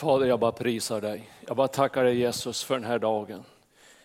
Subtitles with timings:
[0.00, 1.30] Fader, jag bara prisar dig.
[1.46, 3.44] Jag bara tackar dig Jesus för den här dagen.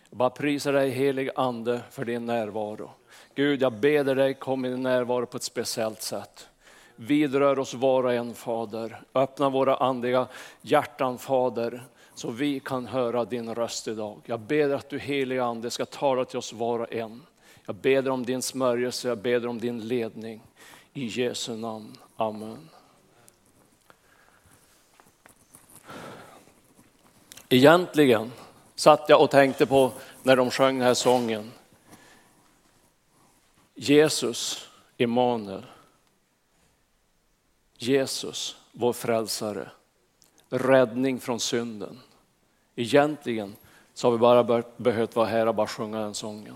[0.10, 2.90] Jag bara prisar dig helig ande för din närvaro.
[3.36, 6.48] Gud, jag ber dig kom i din närvaro på ett speciellt sätt.
[6.96, 9.02] Vidrör oss var och en Fader.
[9.14, 10.28] Öppna våra andliga
[10.62, 11.84] hjärtan Fader,
[12.16, 14.22] så vi kan höra din röst idag.
[14.26, 17.22] Jag ber att du heliga ande ska tala till oss var och en.
[17.66, 20.42] Jag ber om din smörjelse, jag ber om din ledning.
[20.94, 21.98] I Jesu namn.
[22.16, 22.70] Amen.
[27.50, 28.32] Egentligen
[28.76, 29.92] satt jag och tänkte på
[30.24, 31.52] när de sjöng den här sången.
[33.76, 35.66] Jesus, Emanuel.
[37.78, 39.70] Jesus, vår frälsare.
[40.50, 42.00] Räddning från synden.
[42.76, 43.56] Egentligen
[43.94, 46.56] så har vi bara behövt vara här och bara sjunga den sången.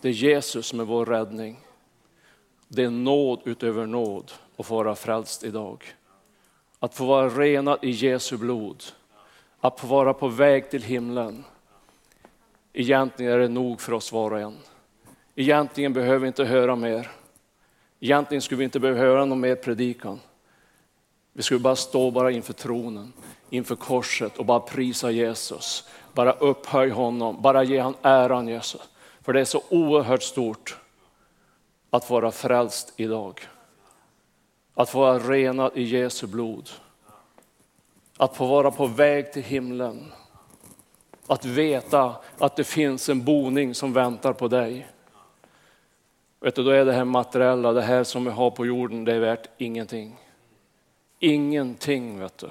[0.00, 1.60] Det är Jesus som är vår räddning.
[2.68, 5.94] Det är nåd utöver nåd att få vara frälst idag.
[6.78, 8.84] Att få vara renad i Jesu blod.
[9.60, 11.44] Att få vara på väg till himlen.
[12.72, 14.56] Egentligen är det nog för oss var och en.
[15.34, 17.10] Egentligen behöver vi inte höra mer.
[18.00, 20.20] Egentligen skulle vi inte behöva höra någon mer predikan.
[21.32, 23.12] Vi skulle bara stå bara inför tronen,
[23.50, 25.88] inför korset och bara prisa Jesus.
[26.12, 28.88] Bara upphöj honom, bara ge han äran Jesus.
[29.20, 30.78] För det är så oerhört stort
[31.90, 33.40] att vara frälst idag.
[34.74, 36.70] Att få vara renad i Jesu blod.
[38.20, 40.12] Att få vara på väg till himlen.
[41.26, 44.88] Att veta att det finns en boning som väntar på dig.
[46.40, 49.14] Vet du, då är det här materiella, det här som vi har på jorden, det
[49.14, 50.16] är värt ingenting.
[51.18, 52.50] Ingenting vet du.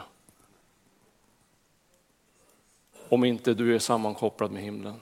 [3.09, 4.95] Om inte du är sammankopplad med himlen.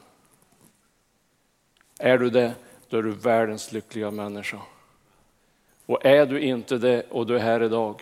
[1.99, 2.55] Är du det,
[2.89, 4.61] då är du världens lyckliga människa.
[5.85, 8.01] Och är du inte det och du är här idag,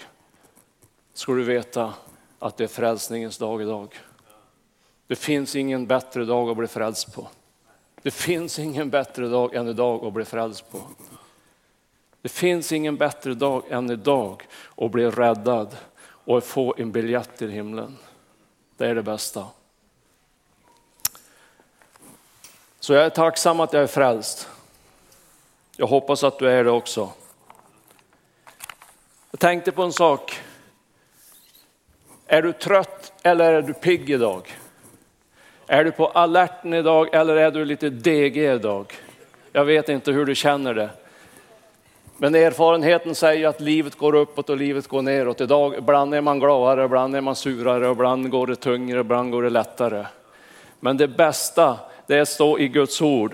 [1.13, 1.93] ska du veta
[2.45, 3.95] att det är frälsningens dag idag.
[5.07, 7.27] Det finns ingen bättre dag att bli frälst på.
[8.02, 10.81] Det finns ingen bättre dag än idag att bli frälst på.
[12.21, 14.43] Det finns ingen bättre dag än idag
[14.77, 17.97] att bli räddad och få en biljett till himlen.
[18.77, 19.47] Det är det bästa.
[22.80, 24.49] Så jag är tacksam att jag är frälst.
[25.77, 27.09] Jag hoppas att du är det också.
[29.31, 30.41] Jag tänkte på en sak.
[32.27, 34.41] Är du trött eller är du pigg idag?
[35.67, 38.93] Är du på alerten idag eller är du lite degig idag?
[39.52, 40.89] Jag vet inte hur du känner det.
[42.17, 45.41] Men erfarenheten säger att livet går uppåt och livet går neråt.
[45.41, 49.43] Idag, ibland är man gladare, ibland är man surare, ibland går det tyngre, ibland går
[49.43, 50.05] det lättare.
[50.80, 53.33] Men det bästa, det är så i Guds ord,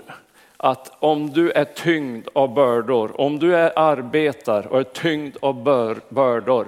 [0.56, 5.62] att om du är tyngd av bördor, om du är arbetar och är tyngd av
[5.62, 6.66] bör, bördor,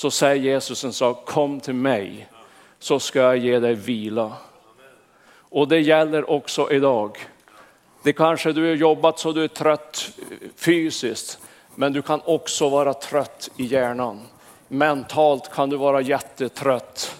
[0.00, 2.28] så säger Jesus en sak, kom till mig
[2.78, 4.32] så ska jag ge dig vila.
[5.32, 7.18] Och det gäller också idag.
[8.02, 10.10] Det kanske du har jobbat så du är trött
[10.56, 11.38] fysiskt,
[11.74, 14.20] men du kan också vara trött i hjärnan.
[14.68, 17.16] Mentalt kan du vara jättetrött.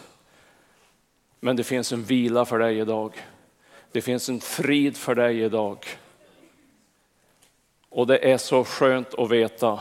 [1.41, 3.13] Men det finns en vila för dig idag.
[3.93, 5.87] Det finns en frid för dig idag.
[7.89, 9.81] Och det är så skönt att veta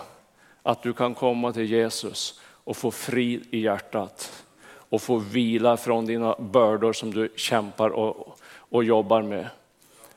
[0.63, 4.43] att du kan komma till Jesus och få frid i hjärtat
[4.89, 9.47] och få vila från dina bördor som du kämpar och, och jobbar med.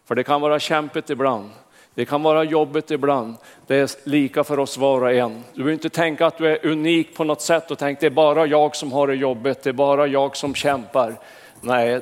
[0.04, 1.50] För det kan vara kämpigt ibland.
[1.94, 3.34] Det kan vara jobbigt ibland.
[3.66, 5.44] Det är lika för oss var och en.
[5.52, 8.10] Du behöver inte tänka att du är unik på något sätt och tänka det är
[8.10, 11.14] bara jag som har det jobbigt, det är bara jag som kämpar.
[11.60, 12.00] Nej,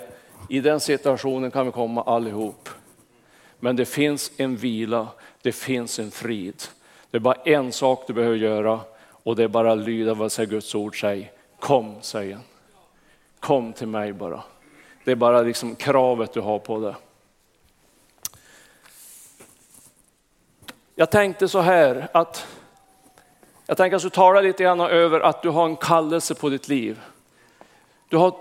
[0.48, 2.68] i den situationen kan vi komma allihop.
[3.60, 5.08] Men det finns en vila,
[5.42, 6.62] det finns en frid.
[7.10, 8.80] Det är bara en sak du behöver göra
[9.22, 11.30] och det är bara att lyda vad Guds ord säger.
[11.58, 12.44] Kom, säger han.
[13.40, 14.42] Kom till mig bara.
[15.04, 16.94] Det är bara liksom kravet du har på det.
[20.94, 22.46] Jag tänkte så här att
[23.66, 26.68] jag tänker att du talar lite grann över att du har en kallelse på ditt
[26.68, 27.00] liv.
[28.08, 28.34] Du har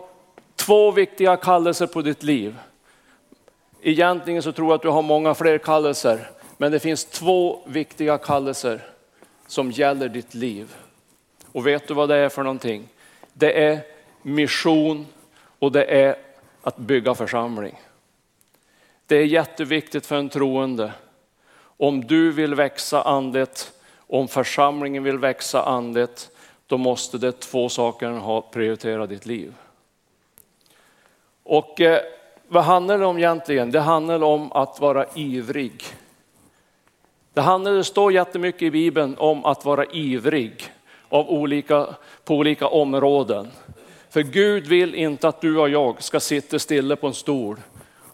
[0.55, 2.57] två viktiga kallelser på ditt liv.
[3.81, 8.17] Egentligen så tror jag att du har många fler kallelser, men det finns två viktiga
[8.17, 8.81] kallelser
[9.49, 10.75] som gäller ditt liv.
[11.51, 12.87] Och vet du vad det är för någonting?
[13.33, 13.79] Det är
[14.21, 15.07] mission
[15.59, 16.15] och det är
[16.61, 17.81] att bygga församling.
[19.05, 20.93] Det är jätteviktigt för en troende.
[21.61, 23.71] Om du vill växa andligt,
[24.07, 26.29] om församlingen vill växa andligt,
[26.67, 29.53] då måste det två saker ha prioriterat ditt liv.
[31.43, 32.01] Och eh,
[32.47, 33.71] vad handlar det om egentligen?
[33.71, 35.83] Det handlar om att vara ivrig.
[37.33, 40.71] Det, handlar, det står jättemycket i Bibeln om att vara ivrig
[41.09, 41.87] av olika,
[42.25, 43.47] på olika områden.
[44.09, 47.57] För Gud vill inte att du och jag ska sitta stilla på en stol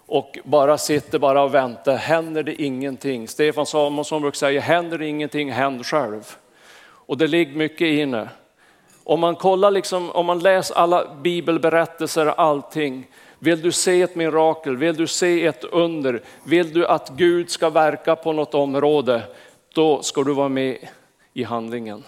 [0.06, 1.96] och bara sitter bara och väntar.
[1.96, 3.28] Händer det ingenting?
[3.28, 6.36] Stefan Samuelsson brukar säga, händer det ingenting, händ själv.
[6.82, 8.30] Och det ligger mycket i det.
[9.04, 13.08] Om man kollar, liksom, om man läser alla bibelberättelser och allting,
[13.46, 17.70] vill du se ett mirakel, vill du se ett under, vill du att Gud ska
[17.70, 19.22] verka på något område,
[19.74, 20.78] då ska du vara med
[21.34, 22.04] i handlingen.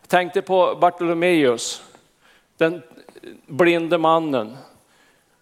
[0.00, 1.82] Jag tänkte på Bartolomeus,
[2.56, 2.82] den
[3.46, 4.56] blinde mannen.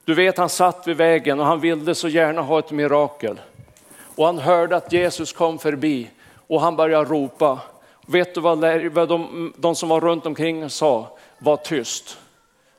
[0.05, 3.40] Du vet han satt vid vägen och han ville så gärna ha ett mirakel.
[4.16, 6.11] Och han hörde att Jesus kom förbi
[6.46, 7.58] och han började ropa.
[8.06, 11.19] Vet du vad de, de som var runt omkring sa?
[11.38, 12.19] Var tyst.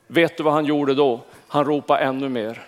[0.06, 1.20] Vet du vad han gjorde då?
[1.52, 2.62] Han ropade ännu mer.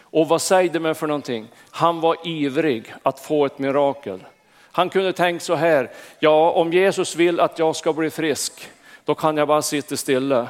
[0.00, 1.48] Och vad säger det mig för någonting?
[1.70, 4.24] Han var ivrig att få ett mirakel.
[4.72, 8.70] Han kunde tänkt så här, ja om Jesus vill att jag ska bli frisk,
[9.04, 10.48] då kan jag bara sitta stilla.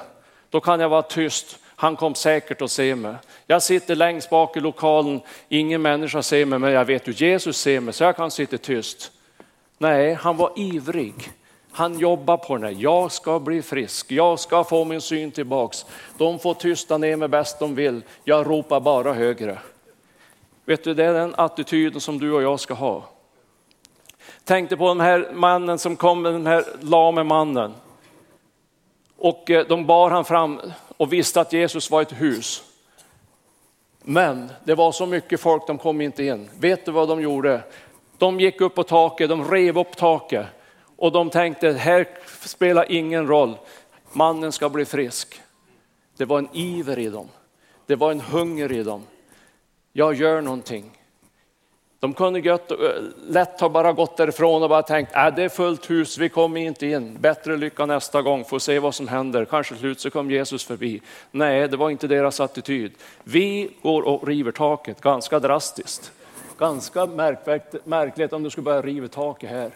[0.51, 3.15] Då kan jag vara tyst, han kom säkert att se mig.
[3.47, 7.57] Jag sitter längst bak i lokalen, ingen människa ser mig, men jag vet ju Jesus
[7.57, 9.13] ser mig så jag kan sitta tyst.
[9.79, 11.33] Nej, han var ivrig.
[11.79, 12.71] Han jobbar på det.
[12.71, 14.13] Jag ska bli frisk.
[14.13, 15.87] Jag ska få min syn tillbaks.
[16.17, 18.03] De får tysta ner mig bäst de vill.
[18.25, 19.59] Jag ropar bara högre.
[20.65, 23.05] Vet du, det är den attityden som du och jag ska ha.
[24.45, 27.75] Tänkte på den här mannen som kom med den här lame mannen.
[29.17, 30.61] Och eh, de bar han fram
[30.97, 32.63] och visste att Jesus var ett hus.
[34.03, 36.51] Men det var så mycket folk, de kom inte in.
[36.61, 37.63] Vet du vad de gjorde?
[38.19, 40.47] De gick upp på taket, de rev upp taket
[40.99, 42.09] och de tänkte, här
[42.41, 43.57] spelar ingen roll,
[44.13, 45.41] mannen ska bli frisk.
[46.17, 47.29] Det var en iver i dem,
[47.87, 49.03] det var en hunger i dem.
[49.93, 50.91] Jag gör någonting.
[52.01, 52.77] De kunde gött, eh,
[53.29, 56.61] lätt ha bara gått därifrån och bara tänkt, äh, det är fullt hus, vi kommer
[56.61, 60.31] inte in, bättre lycka nästa gång, får se vad som händer, kanske slut så kom
[60.31, 61.03] Jesus förbi.
[61.31, 62.93] Nej, det var inte deras attityd.
[63.25, 66.13] Vi går och river taket, ganska drastiskt.
[66.59, 67.07] Ganska
[67.85, 69.71] märkligt om du skulle börja riva taket här.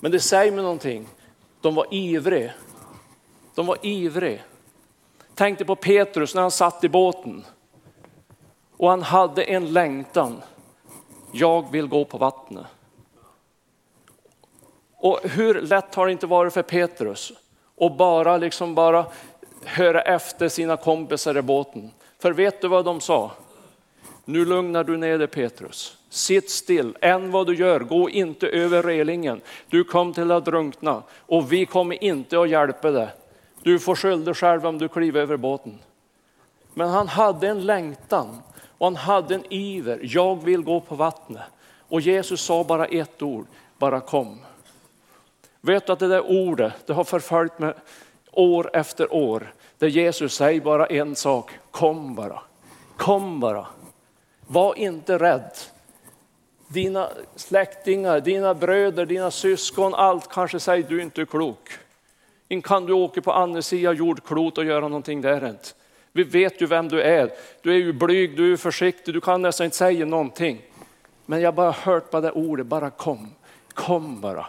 [0.00, 1.08] Men det säger mig någonting.
[1.60, 2.52] De var ivriga.
[3.54, 4.40] De var ivriga.
[5.34, 7.44] Tänkte på Petrus när han satt i båten.
[8.76, 10.42] Och han hade en längtan.
[11.32, 12.66] Jag vill gå på vattnet.
[14.96, 17.32] Och hur lätt har det inte varit för Petrus
[17.80, 19.06] att bara, liksom bara
[19.64, 21.90] höra efter sina kompisar i båten.
[22.18, 23.30] För vet du vad de sa?
[24.30, 25.96] Nu lugnar du ner dig Petrus.
[26.10, 29.40] Sitt still, än vad du gör, gå inte över relingen.
[29.68, 33.08] Du kom till att drunkna och vi kommer inte att hjälpa dig.
[33.62, 35.78] Du får skylla dig själv om du kliver över båten.
[36.74, 38.42] Men han hade en längtan
[38.78, 40.00] och han hade en iver.
[40.02, 41.42] Jag vill gå på vattnet.
[41.88, 43.46] Och Jesus sa bara ett ord,
[43.78, 44.38] bara kom.
[45.60, 47.74] Vet du att det där ordet, det har förföljt mig
[48.32, 49.52] år efter år.
[49.78, 52.40] Där Jesus säger bara en sak, kom bara.
[52.96, 53.66] Kom bara.
[54.50, 55.50] Var inte rädd.
[56.68, 61.68] Dina släktingar, dina bröder, dina syskon, allt kanske säger du inte är klok.
[62.48, 65.68] Inte kan du åka på andra sidan jordklot och göra någonting där inte.
[66.12, 67.30] Vi vet ju vem du är.
[67.62, 70.62] Du är ju blyg, du är försiktig, du kan nästan inte säga någonting.
[71.26, 73.34] Men jag bara hört på det ordet, bara kom.
[73.74, 74.46] Kom bara.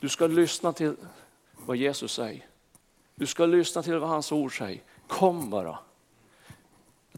[0.00, 0.96] Du ska lyssna till
[1.66, 2.46] vad Jesus säger.
[3.14, 4.80] Du ska lyssna till vad hans ord säger.
[5.06, 5.78] Kom bara.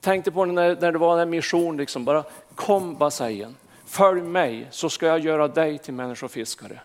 [0.01, 3.55] Tänkte på när, när det var en mission, liksom, bara kom bara.
[3.85, 6.81] Följ mig så ska jag göra dig till människofiskare.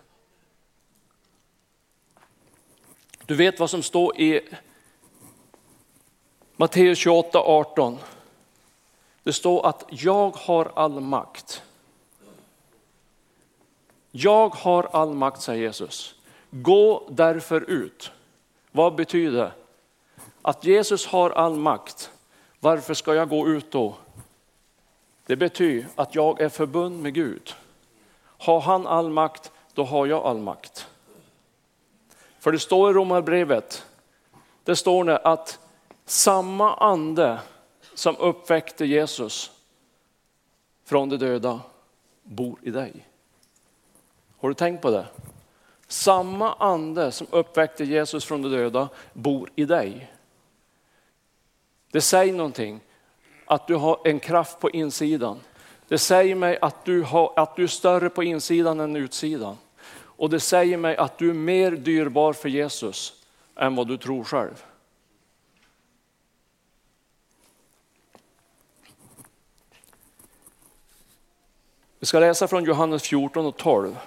[3.25, 4.41] Du vet vad som står i
[6.55, 7.97] Matteus 28, 18.
[9.23, 11.63] Det står att jag har all makt.
[14.11, 16.15] Jag har all makt, säger Jesus.
[16.49, 18.11] Gå därför ut.
[18.71, 19.51] Vad betyder det?
[20.41, 22.11] Att Jesus har all makt.
[22.65, 23.95] Varför ska jag gå ut då?
[25.25, 27.55] Det betyder att jag är förbund med Gud.
[28.21, 30.87] Har han all makt, då har jag all makt.
[32.39, 33.85] För det står i Romarbrevet,
[34.63, 35.59] det står det att
[36.05, 37.39] samma ande
[37.93, 39.51] som uppväckte Jesus
[40.85, 41.59] från de döda
[42.23, 43.07] bor i dig.
[44.37, 45.05] Har du tänkt på det?
[45.87, 50.14] Samma ande som uppväckte Jesus från de döda bor i dig.
[51.95, 52.79] Det säger någonting,
[53.45, 55.39] att du har en kraft på insidan.
[55.87, 59.57] Det säger mig att du, har, att du är större på insidan än utsidan.
[59.95, 63.25] Och det säger mig att du är mer dyrbar för Jesus
[63.55, 64.65] än vad du tror själv.
[71.99, 73.97] Vi ska läsa från Johannes 14 och 12.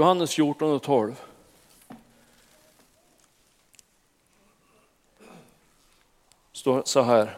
[0.00, 1.20] Johannes 14 och 12.
[6.52, 7.36] Står så här.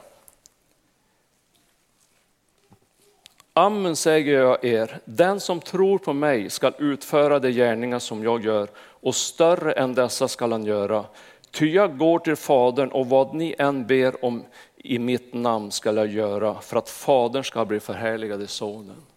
[3.52, 8.44] Amen säger jag er, den som tror på mig skall utföra de gärningar som jag
[8.44, 11.04] gör och större än dessa skall han göra.
[11.50, 14.44] Ty jag går till Fadern och vad ni än ber om
[14.76, 19.11] i mitt namn skall jag göra för att Fadern ska bli förhärligad i Sonen.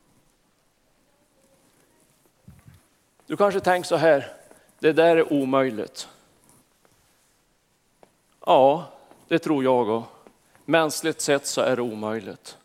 [3.28, 4.34] Du kanske tänker så här,
[4.80, 6.10] det där är omöjligt.
[8.46, 8.86] Ja,
[9.28, 10.10] det tror jag också.
[10.66, 12.58] Mänskligt sett så är det omöjligt.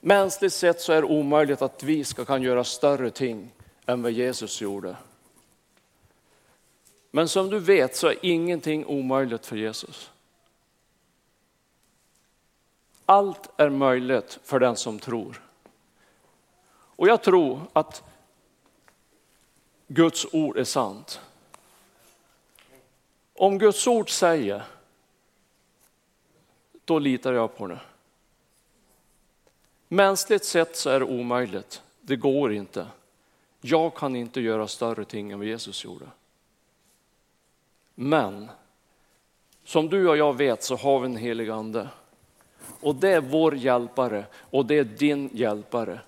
[0.00, 3.50] Mänskligt sett så är det omöjligt att vi ska kan göra större ting
[3.86, 4.96] än vad Jesus gjorde.
[7.10, 10.10] Men som du vet så är ingenting omöjligt för Jesus.
[13.06, 15.42] Allt är möjligt för den som tror.
[16.74, 18.02] Och jag tror att
[19.94, 21.20] Guds ord är sant.
[23.34, 24.62] Om Guds ord säger,
[26.84, 27.80] då litar jag på det.
[29.88, 31.82] Mänskligt sett så är det omöjligt.
[32.00, 32.86] Det går inte.
[33.60, 36.06] Jag kan inte göra större ting än vad Jesus gjorde.
[37.94, 38.48] Men
[39.64, 41.88] som du och jag vet så har vi en helig ande.
[42.80, 46.00] Och det är vår hjälpare och det är din hjälpare.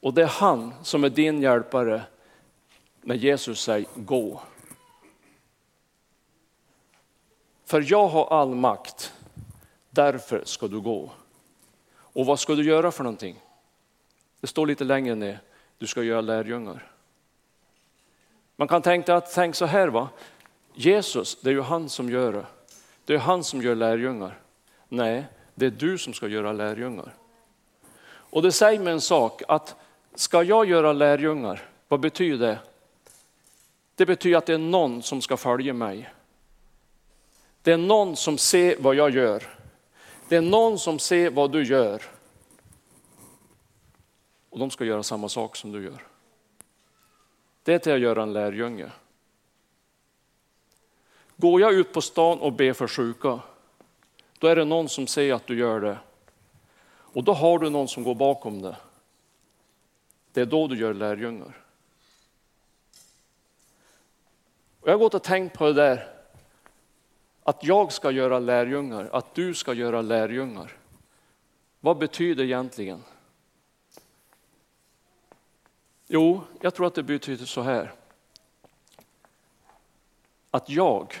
[0.00, 2.02] Och det är han som är din hjälpare
[3.02, 4.40] när Jesus säger gå.
[7.64, 9.12] För jag har all makt,
[9.90, 11.10] därför ska du gå.
[11.94, 13.40] Och vad ska du göra för någonting?
[14.40, 15.40] Det står lite längre ner,
[15.78, 16.90] du ska göra lärjungar.
[18.56, 20.08] Man kan tänka att tänk så här va,
[20.74, 22.46] Jesus, det är ju han som gör det.
[23.04, 24.38] Det är han som gör lärjungar.
[24.88, 27.14] Nej, det är du som ska göra lärjungar.
[28.04, 29.76] Och det säger mig en sak, att
[30.14, 32.58] ska jag göra lärjungar, vad betyder det?
[34.02, 36.10] Det betyder att det är någon som ska följa mig.
[37.62, 39.42] Det är någon som ser vad jag gör.
[40.28, 42.02] Det är någon som ser vad du gör.
[44.50, 46.06] Och de ska göra samma sak som du gör.
[47.62, 48.90] Det är till att göra en lärjunge.
[51.36, 53.40] Går jag ut på stan och ber för sjuka,
[54.38, 55.98] då är det någon som ser att du gör det.
[56.86, 58.76] Och då har du någon som går bakom det.
[60.32, 61.61] Det är då du gör lärjungar.
[64.82, 66.08] Och jag har gått och tänkt på det där,
[67.42, 70.76] att jag ska göra lärjungar, att du ska göra lärjungar.
[71.80, 73.02] Vad betyder egentligen?
[76.06, 77.92] Jo, jag tror att det betyder så här.
[80.50, 81.14] Att jag,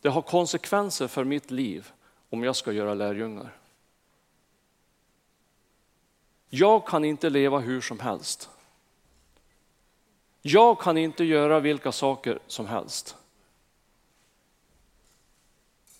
[0.00, 1.92] det har konsekvenser för mitt liv
[2.30, 3.56] om jag ska göra lärjungar.
[6.48, 8.50] Jag kan inte leva hur som helst.
[10.42, 13.16] Jag kan inte göra vilka saker som helst.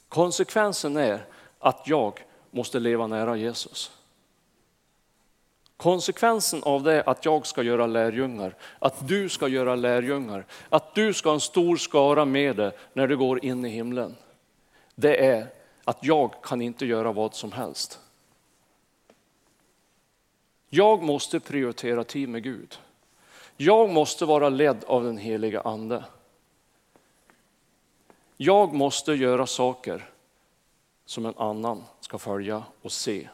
[0.09, 1.27] Konsekvensen är
[1.59, 3.93] att jag måste leva nära Jesus.
[5.77, 11.15] Konsekvensen av det att jag ska göra lärjungar, att du ska göra lärjungar, att du
[11.15, 14.17] ska ha en stor skara med dig när du går in i himlen.
[14.95, 15.47] Det är
[15.85, 18.01] att jag kan inte göra vad som helst.
[20.69, 22.79] Jag måste prioritera tid med Gud.
[23.63, 26.05] Jag måste vara ledd av den heliga ande.
[28.37, 30.09] Jag måste göra saker
[31.05, 33.29] som en annan ska följa och se.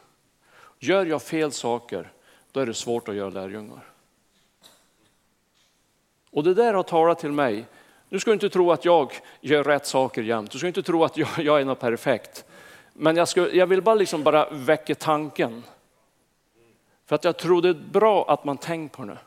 [0.79, 2.11] Gör jag fel saker,
[2.51, 3.85] då är det svårt att göra lärjungar.
[6.31, 7.65] Och det där har talat till mig.
[8.09, 10.51] Du ska inte tro att jag gör rätt saker jämt.
[10.51, 12.45] Du ska inte tro att jag, jag är något perfekt.
[12.93, 15.63] Men jag, ska, jag vill bara, liksom bara väcka tanken.
[17.05, 19.17] För att jag tror det är bra att man tänker på det.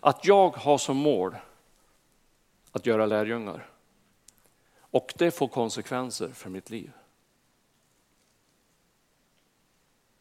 [0.00, 1.36] Att jag har som mål
[2.72, 3.66] att göra lärjungar.
[4.80, 6.92] Och det får konsekvenser för mitt liv.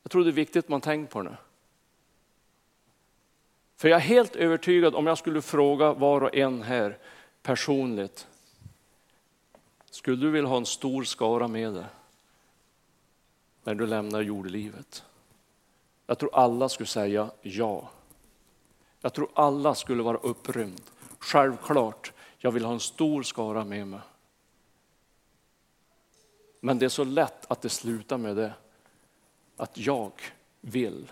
[0.03, 1.37] Jag tror det är viktigt att man tänker på det.
[3.75, 6.97] För jag är helt övertygad om jag skulle fråga var och en här
[7.41, 8.27] personligt.
[9.89, 11.85] Skulle du vilja ha en stor skara med dig
[13.63, 15.03] när du lämnar jordelivet?
[16.05, 17.89] Jag tror alla skulle säga ja.
[19.01, 20.81] Jag tror alla skulle vara upprymd.
[21.19, 23.99] Självklart, jag vill ha en stor skara med mig.
[26.59, 28.53] Men det är så lätt att det slutar med det.
[29.57, 30.11] Att jag
[30.61, 31.11] vill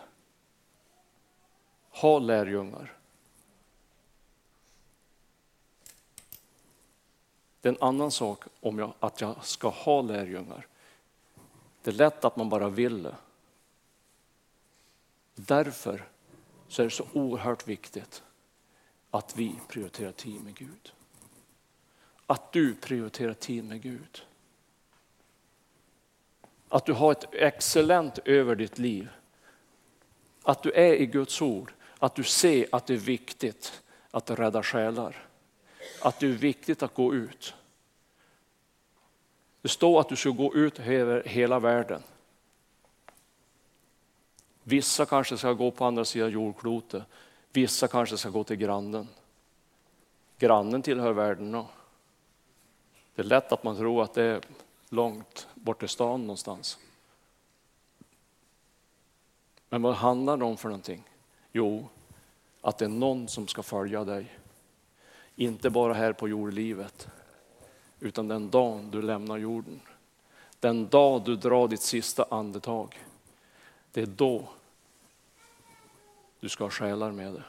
[1.89, 2.93] ha lärjungar.
[7.61, 10.67] Det är en annan sak om jag, att jag ska ha lärjungar.
[11.81, 13.15] Det är lätt att man bara vill det.
[15.35, 16.07] Därför
[16.67, 18.23] så är det så oerhört viktigt
[19.11, 20.93] att vi prioriterar tid med Gud.
[22.25, 24.25] Att du prioriterar tid med Gud.
[26.69, 29.09] Att du har ett excellent över ditt liv.
[30.43, 31.73] Att du är i Guds ord.
[31.99, 33.81] Att du ser att det är viktigt
[34.11, 35.27] att rädda själar.
[36.01, 37.53] Att det är viktigt att gå ut.
[39.61, 42.03] Det står att du ska gå ut över hela världen.
[44.67, 47.03] Vissa kanske ska gå på andra sidan jordklotet.
[47.51, 49.07] Vissa kanske ska gå till grannen.
[50.37, 51.51] Grannen tillhör världen.
[51.51, 51.67] Då.
[53.15, 54.41] Det är lätt att man tror att det är
[54.89, 56.77] långt bort i stan någonstans.
[59.69, 61.03] Men vad handlar det om för någonting?
[61.51, 61.87] Jo,
[62.61, 64.37] att det är någon som ska följa dig.
[65.35, 67.07] Inte bara här på jordlivet,
[67.99, 69.81] utan den dagen du lämnar jorden.
[70.59, 73.03] Den dag du drar ditt sista andetag.
[73.91, 74.49] Det är då
[76.39, 77.43] du ska ha själar med dig.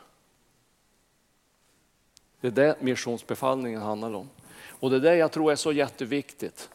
[2.41, 4.31] Det är det missionsbefallningen handlar om.
[4.81, 6.71] Och det är det jag tror är så jätteviktigt.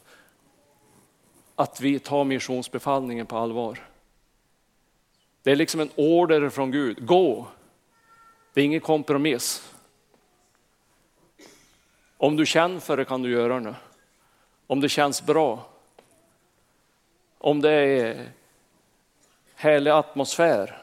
[1.55, 3.88] Att vi tar missionsbefallningen på allvar.
[5.43, 7.05] Det är liksom en order från Gud.
[7.05, 7.48] Gå!
[8.53, 9.74] Det är ingen kompromiss.
[12.17, 13.75] Om du känner för det kan du göra det.
[14.67, 15.65] Om det känns bra.
[17.38, 18.32] Om det är
[19.55, 20.83] härlig atmosfär,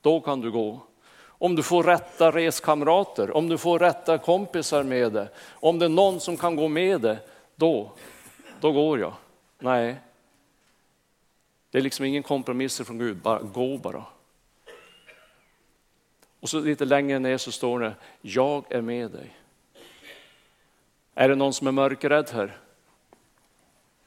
[0.00, 0.80] då kan du gå.
[1.22, 5.88] Om du får rätta reskamrater, om du får rätta kompisar med dig, om det är
[5.88, 7.18] någon som kan gå med dig,
[7.56, 7.92] då,
[8.60, 9.12] då går jag.
[9.58, 9.96] Nej,
[11.70, 14.04] det är liksom ingen kompromisser från Gud, bara gå bara.
[16.40, 19.36] Och så lite längre ner så står det, jag är med dig.
[21.14, 22.58] Är det någon som är mörkrädd här?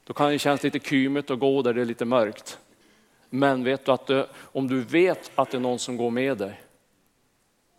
[0.03, 2.59] Då kan det kännas lite kymigt att gå där det är lite mörkt.
[3.35, 6.37] Men vet du att det, om du vet att det är någon som går med
[6.37, 6.61] dig,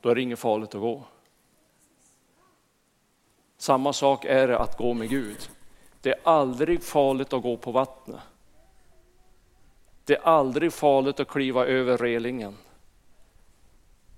[0.01, 1.05] då är det inget farligt att gå.
[3.57, 5.49] Samma sak är det att gå med Gud.
[6.01, 8.21] Det är aldrig farligt att gå på vattnet.
[10.05, 12.57] Det är aldrig farligt att kliva över relingen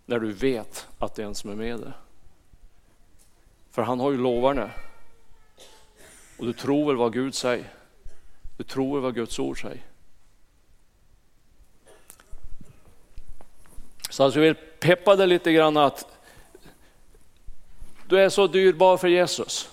[0.07, 1.93] när du vet att det är en som är med dig.
[3.71, 4.71] För han har ju lovat
[6.39, 7.73] Och du tror väl vad Gud säger.
[8.57, 9.96] Du tror väl vad Guds ord säger.
[14.17, 16.07] Så alltså jag vill peppa dig lite grann att
[18.09, 19.71] du är så dyrbar för Jesus.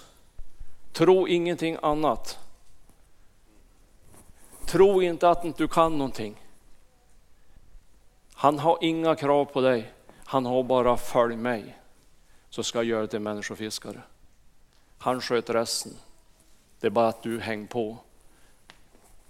[0.91, 2.39] Tro ingenting annat.
[4.65, 6.35] Tro inte att du kan någonting.
[8.33, 9.91] Han har inga krav på dig.
[10.25, 11.77] Han har bara följ mig
[12.49, 14.01] så ska jag göra dig till människofiskare.
[14.97, 15.93] Han sköter resten.
[16.79, 17.97] Det är bara att du häng på.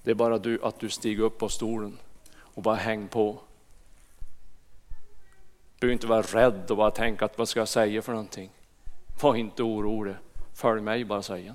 [0.04, 1.98] Det är bara du, att du stiger upp på stolen
[2.36, 3.40] och bara häng på.
[5.84, 8.50] Du behöver inte vara rädd och bara tänka att vad ska jag säga för någonting.
[9.22, 10.16] Var inte orolig.
[10.56, 11.54] Följ mig bara säger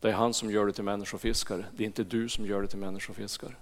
[0.00, 1.64] Det är han som gör det till människofiskare.
[1.72, 3.52] Det är inte du som gör det till människofiskare.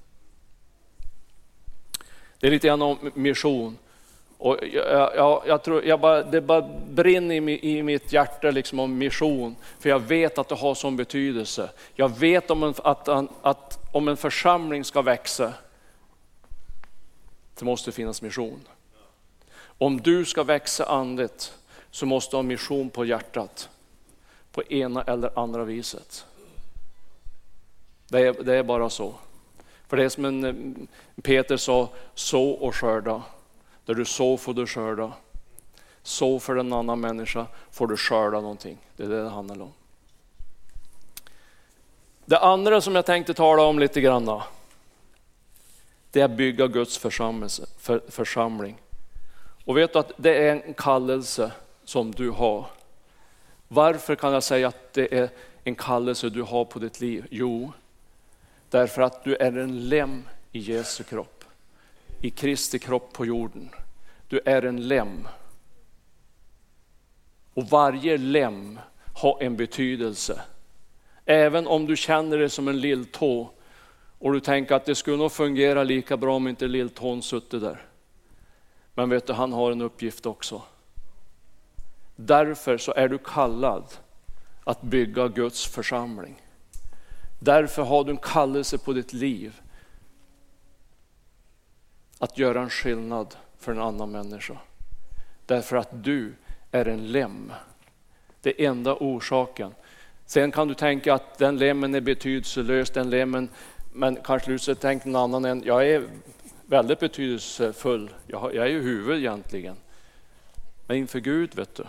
[2.38, 3.78] Det är lite grann om mission.
[4.36, 8.78] Och jag, jag, jag tror, jag bara, det bara brinner i, i mitt hjärta liksom
[8.80, 11.70] om mission, för jag vet att det har sån betydelse.
[11.94, 13.08] Jag vet om en, att,
[13.42, 15.52] att om en församling ska växa,
[17.58, 18.60] det måste finnas mission.
[19.78, 21.54] Om du ska växa andligt
[21.90, 23.68] så måste du ha mission på hjärtat,
[24.52, 26.26] på ena eller andra viset.
[28.08, 29.14] Det är, det är bara så.
[29.88, 30.54] För det är som en, eh,
[31.22, 33.22] Peter sa, så och skörda.
[33.84, 35.12] Där du så får du skörda.
[36.02, 38.78] Så för en annan människa får du skörda någonting.
[38.96, 39.72] Det är det det handlar om.
[42.24, 44.40] Det andra som jag tänkte tala om lite grann,
[46.10, 46.98] det är att bygga Guds
[48.08, 48.76] församling.
[49.68, 51.52] Och vet du att det är en kallelse
[51.84, 52.66] som du har.
[53.68, 55.30] Varför kan jag säga att det är
[55.64, 57.26] en kallelse du har på ditt liv?
[57.30, 57.72] Jo,
[58.70, 61.44] därför att du är en lem i Jesu kropp
[62.20, 63.70] i Kristi kropp på jorden.
[64.28, 65.28] Du är en lem.
[67.54, 68.78] Och varje lem
[69.14, 70.40] har en betydelse.
[71.24, 73.50] Även om du känner dig som en lilltå
[74.18, 77.87] och du tänker att det skulle nog fungera lika bra om inte lilltån suttit där.
[78.98, 80.62] Men vet du, han har en uppgift också.
[82.16, 83.84] Därför så är du kallad
[84.64, 86.42] att bygga Guds församling.
[87.40, 89.60] Därför har du en kallelse på ditt liv
[92.18, 94.58] att göra en skillnad för en annan människa.
[95.46, 96.34] Därför att du
[96.70, 97.52] är en lem.
[98.42, 99.74] Det är enda orsaken.
[100.26, 103.48] Sen kan du tänka att den lemmen är betydelselös, den lemmen,
[103.92, 106.04] men kanske du tänker någon annan än, jag är
[106.68, 108.10] väldigt betydelsefull.
[108.26, 109.76] Jag, jag är ju huvud egentligen.
[110.86, 111.86] Men inför Gud vet du,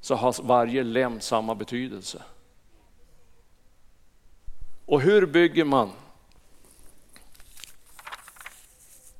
[0.00, 2.22] så har varje lem samma betydelse.
[4.86, 5.92] Och hur bygger man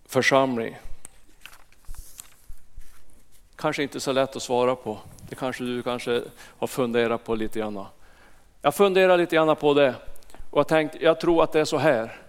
[0.06, 0.78] församling?
[3.56, 4.98] Kanske inte så lätt att svara på.
[5.28, 7.84] Det kanske du kanske har funderat på lite grann.
[8.62, 9.94] Jag funderar lite grann på det
[10.50, 12.25] och jag tänkte, jag tror att det är så här.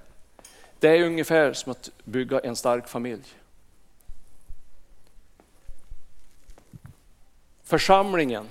[0.79, 3.23] Det är ungefär som att bygga en stark familj.
[7.63, 8.47] Församlingen,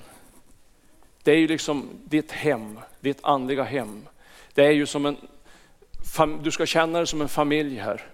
[1.23, 4.07] det är ju liksom ditt hem, ditt andliga hem.
[4.53, 5.17] Det är ju som en,
[6.41, 8.05] du ska känna dig som en familj här.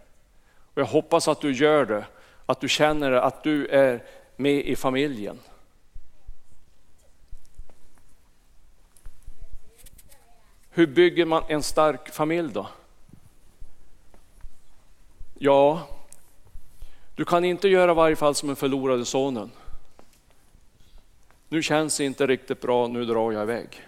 [0.74, 2.06] Och jag hoppas att du gör det,
[2.46, 4.04] att du känner att du är
[4.36, 5.40] med i familjen.
[10.70, 12.68] Hur bygger man en stark familj då?
[15.46, 15.88] Ja,
[17.16, 19.52] du kan inte göra varje fall som en förlorade sonen.
[21.50, 23.88] Nu känns det inte riktigt bra, nu drar jag iväg.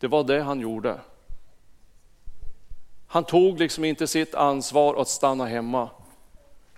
[0.00, 1.00] Det var det han gjorde.
[3.06, 5.90] Han tog liksom inte sitt ansvar att stanna hemma,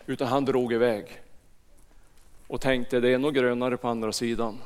[0.06, 1.22] utan han drog iväg
[2.46, 4.59] och tänkte det är nog grönare på andra sidan.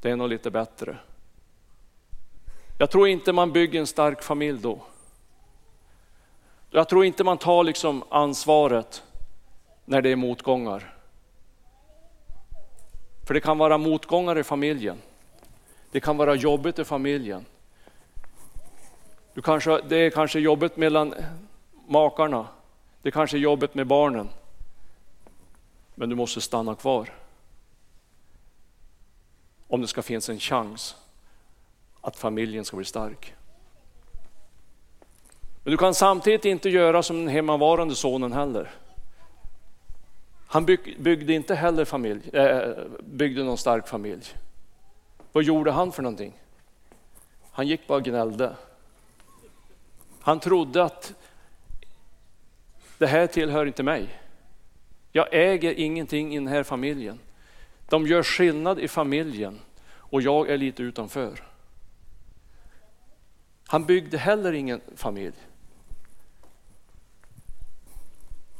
[0.00, 0.96] Det är nog lite bättre.
[2.78, 4.80] Jag tror inte man bygger en stark familj då.
[6.70, 9.02] Jag tror inte man tar liksom ansvaret
[9.84, 10.94] när det är motgångar.
[13.26, 14.98] För det kan vara motgångar i familjen.
[15.90, 17.46] Det kan vara jobbigt i familjen.
[19.34, 21.14] Du kanske, det är kanske jobbigt mellan
[21.86, 22.46] makarna.
[23.02, 24.28] Det kanske är jobbigt med barnen.
[25.94, 27.14] Men du måste stanna kvar.
[29.68, 30.96] Om det ska finnas en chans
[32.00, 33.34] att familjen ska bli stark.
[35.68, 38.70] Men du kan samtidigt inte göra som den hemmavarande sonen heller.
[40.46, 40.66] Han
[40.98, 44.22] byggde inte heller familj, äh, byggde någon stark familj.
[45.32, 46.32] Vad gjorde han för någonting?
[47.50, 48.56] Han gick bara och gnällde.
[50.20, 51.14] Han trodde att
[52.98, 54.08] det här tillhör inte mig.
[55.12, 57.18] Jag äger ingenting i den här familjen.
[57.88, 61.42] De gör skillnad i familjen och jag är lite utanför.
[63.66, 65.47] Han byggde heller ingen familj.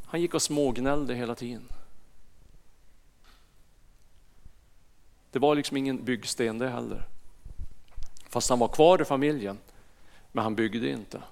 [0.08, 1.68] Han gick och smågnällde hela tiden.
[5.30, 7.06] Det var liksom ingen byggsten det heller.
[8.28, 9.58] Fast han var kvar i familjen,
[10.32, 11.22] men han byggde inte.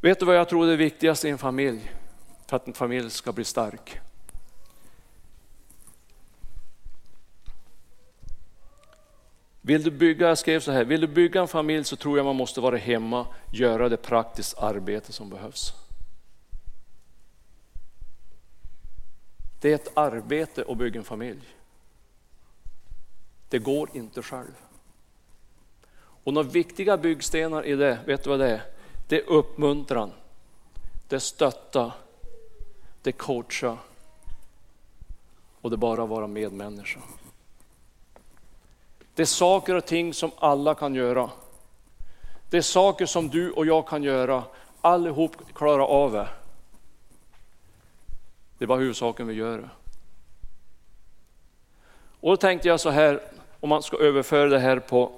[0.00, 1.92] Vet du vad jag tror är det viktigaste i en familj?
[2.46, 4.00] För att en familj ska bli stark.
[9.68, 12.26] Vill du bygga, jag skrev så här, vill du bygga en familj så tror jag
[12.26, 15.72] man måste vara hemma, göra det praktiskt arbete som behövs.
[19.60, 21.40] Det är ett arbete att bygga en familj.
[23.48, 24.54] Det går inte själv.
[25.98, 28.62] Och några viktiga byggstenar i det, vet du vad det är?
[29.08, 30.12] Det är uppmuntran,
[31.08, 31.92] det är stötta,
[33.02, 33.78] det är coacha
[35.60, 37.00] och det är bara att vara medmänniska.
[39.18, 41.30] Det är saker och ting som alla kan göra.
[42.50, 44.44] Det är saker som du och jag kan göra.
[44.80, 46.28] Allihop klarar av det.
[48.58, 49.70] Det är bara huvudsaken vi gör det.
[52.20, 53.22] Och då tänkte jag så här,
[53.60, 55.12] om man ska överföra det här på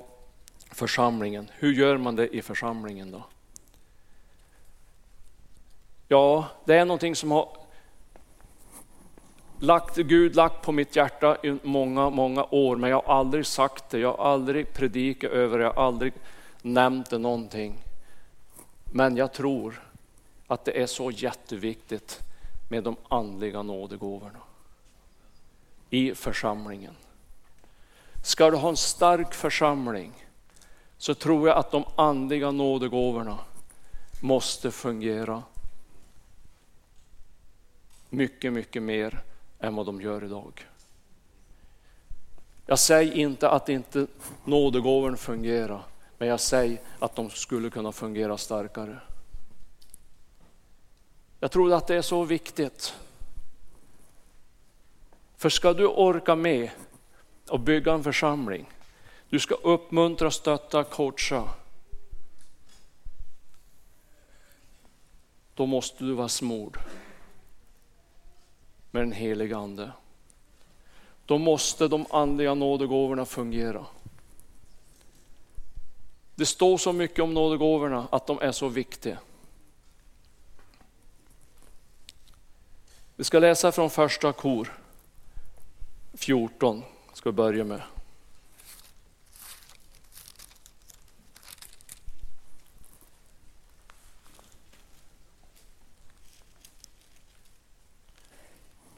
[0.70, 1.50] församlingen.
[1.54, 3.22] Hur gör man det i församlingen då?
[6.08, 7.59] Ja, det är någonting som har
[9.60, 13.90] lagt, Gud lagt på mitt hjärta i många, många år, men jag har aldrig sagt
[13.90, 16.12] det, jag har aldrig predikat över det, jag har aldrig
[16.62, 17.78] nämnt det någonting.
[18.84, 19.82] Men jag tror
[20.46, 22.20] att det är så jätteviktigt
[22.68, 24.40] med de andliga nådegåvorna
[25.90, 26.94] i församlingen.
[28.22, 30.12] Ska du ha en stark församling
[30.98, 33.38] så tror jag att de andliga nådegåvorna
[34.22, 35.42] måste fungera
[38.10, 39.22] mycket, mycket mer
[39.60, 40.66] än vad de gör idag.
[42.66, 44.06] Jag säger inte att inte
[44.44, 45.82] nådegåvorna fungerar,
[46.18, 49.00] men jag säger att de skulle kunna fungera starkare.
[51.40, 52.94] Jag tror att det är så viktigt.
[55.36, 56.70] För ska du orka med
[57.48, 58.70] och bygga en församling,
[59.28, 61.48] du ska uppmuntra, stötta, coacha.
[65.54, 66.78] Då måste du vara smord
[68.90, 69.92] med den heliga Ande.
[71.26, 73.86] Då måste de andliga nådegåvorna fungera.
[76.34, 79.18] Det står så mycket om nådegåvorna att de är så viktiga.
[83.16, 84.78] Vi ska läsa från första kor
[86.14, 87.82] 14, ska vi börja med.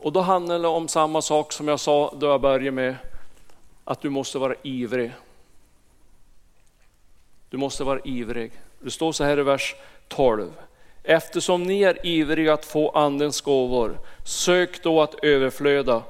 [0.03, 2.97] Och då handlar det om samma sak som jag sa då jag började med
[3.85, 5.13] att du måste vara ivrig.
[7.51, 8.53] Du måste vara ivrig.
[8.81, 9.75] Det står så här i vers
[10.09, 10.51] 12.
[11.03, 16.03] Eftersom ni är ivriga att få andens gåvor, sök då att överflöda,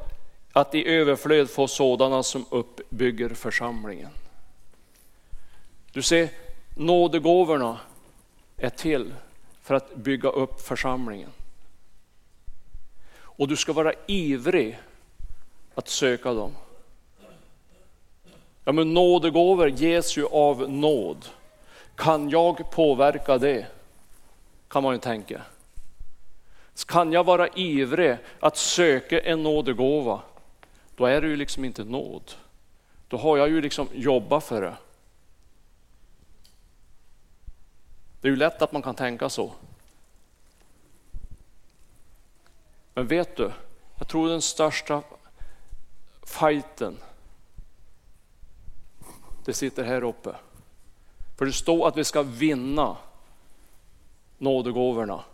[0.53, 4.11] att i överflöd få sådana som uppbygger församlingen.
[5.93, 6.29] Du ser,
[6.77, 7.79] nådegåvorna
[8.57, 9.15] är till
[9.63, 11.31] för att bygga upp församlingen.
[13.37, 14.79] Och du ska vara ivrig
[15.75, 16.53] att söka dem.
[18.65, 21.27] Ja, men nådegåvor ges ju av nåd.
[21.95, 23.67] Kan jag påverka det?
[24.69, 25.43] Kan man ju tänka.
[26.87, 30.21] Kan jag vara ivrig att söka en nådegåva,
[30.97, 32.33] då är det ju liksom inte nåd.
[33.09, 34.77] Då har jag ju liksom jobbat för det.
[38.21, 39.53] Det är ju lätt att man kan tänka så.
[42.95, 43.53] Men vet du,
[43.99, 45.03] jag tror den största
[46.23, 46.99] fighten,
[49.45, 50.37] det sitter här uppe.
[51.39, 52.97] För det står att vi ska vinna
[54.39, 55.25] nådegåvorna.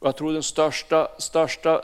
[0.00, 1.82] Jag tror den största, största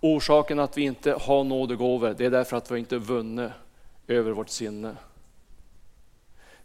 [0.00, 3.52] orsaken att vi inte har nådegåvor, det är därför att vi inte vunnit
[4.06, 4.96] över vårt sinne.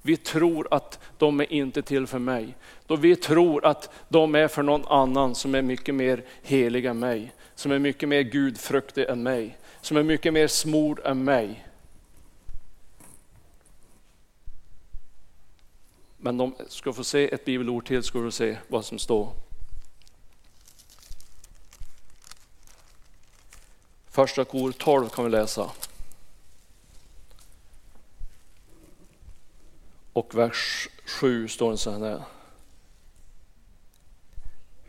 [0.02, 2.56] Vi tror att de är inte till för mig.
[2.88, 7.00] Då vi tror att de är för någon annan som är mycket mer helig än
[7.00, 11.68] mig, som är mycket mer gudfruktig än mig, som är mycket mer smord än mig.
[16.18, 19.30] Men de ska få se ett bibelord till, ska du se vad som står.
[24.10, 25.72] Första kor 12 kan vi läsa.
[30.13, 32.21] Och vers 7 står det så här.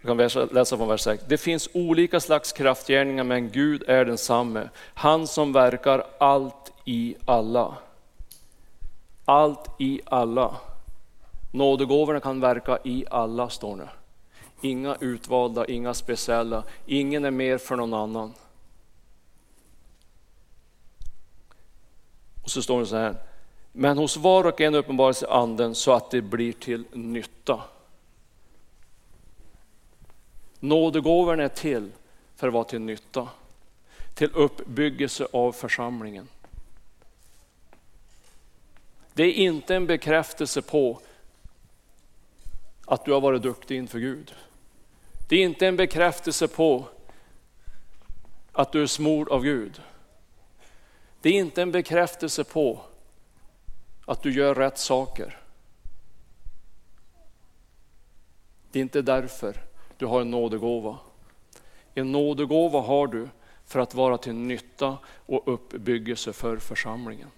[0.01, 0.17] Du kan
[0.53, 1.25] läsa från vers 6.
[1.29, 4.69] Det finns olika slags kraftgärningar men Gud är densamme.
[4.95, 7.77] Han som verkar allt i alla.
[9.25, 10.57] Allt i alla.
[11.53, 13.89] Nådegåvorna kan verka i alla, står det.
[14.61, 18.33] Inga utvalda, inga speciella, ingen är mer för någon annan.
[22.43, 23.17] Och så står det så här.
[23.73, 27.63] Men hos var och en uppenbarar sig anden så att det blir till nytta.
[30.61, 31.91] Nådegåvorna är till
[32.37, 33.29] för att vara till nytta,
[34.15, 36.29] till uppbyggelse av församlingen.
[39.15, 41.01] Det är inte en bekräftelse på
[42.87, 44.35] att du har varit duktig inför Gud.
[45.29, 46.85] Det är inte en bekräftelse på
[48.53, 49.83] att du är smord av Gud.
[51.21, 52.81] Det är inte en bekräftelse på
[54.05, 55.39] att du gör rätt saker.
[58.71, 59.65] Det är inte därför
[59.97, 60.99] du har en nådegåva.
[61.95, 63.29] En nådegåva har du
[63.65, 67.31] för att vara till nytta och uppbyggelse för församlingen.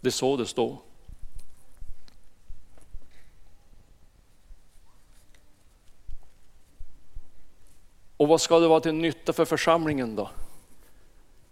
[0.00, 0.76] Det är så det står.
[8.16, 10.30] Och vad ska det vara till nytta för församlingen då?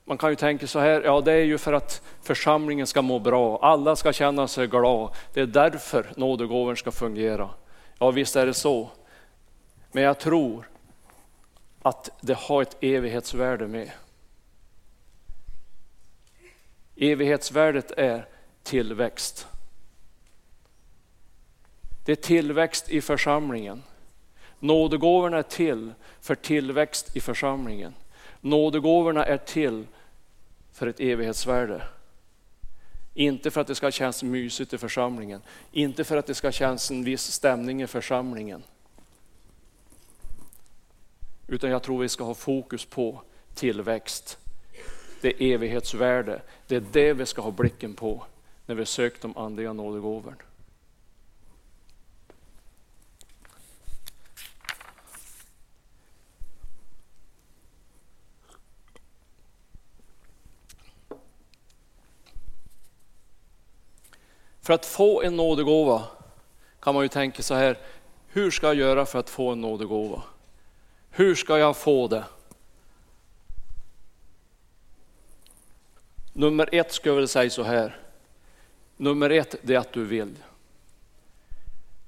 [0.04, 3.18] Man kan ju tänka så här, ja det är ju för att församlingen ska må
[3.18, 5.14] bra, alla ska känna sig glada.
[5.32, 7.50] Det är därför nådegåvan ska fungera.
[7.98, 8.90] Ja visst är det så.
[9.92, 10.68] Men jag tror
[11.82, 13.90] att det har ett evighetsvärde med.
[16.96, 18.26] Evighetsvärdet är
[18.62, 19.46] tillväxt.
[22.04, 23.82] Det är tillväxt i församlingen.
[24.58, 27.94] Nådegåvorna är till för tillväxt i församlingen.
[28.40, 29.86] Nådegåvorna är till
[30.82, 31.82] för ett evighetsvärde.
[33.14, 35.42] Inte för att det ska kännas mysigt i församlingen,
[35.72, 38.62] inte för att det ska kännas en viss stämning i församlingen.
[41.46, 43.22] Utan jag tror vi ska ha fokus på
[43.54, 44.38] tillväxt.
[45.20, 48.26] Det evighetsvärde, det är det vi ska ha blicken på
[48.66, 50.36] när vi söker de andliga nådegåvorna.
[64.62, 66.02] För att få en nådegåva
[66.80, 67.78] kan man ju tänka så här,
[68.28, 70.22] hur ska jag göra för att få en nådegåva?
[71.10, 72.24] Hur ska jag få det?
[76.32, 77.98] Nummer ett skulle jag vilja säga så här,
[78.96, 80.34] Nummer ett, det är att du vill.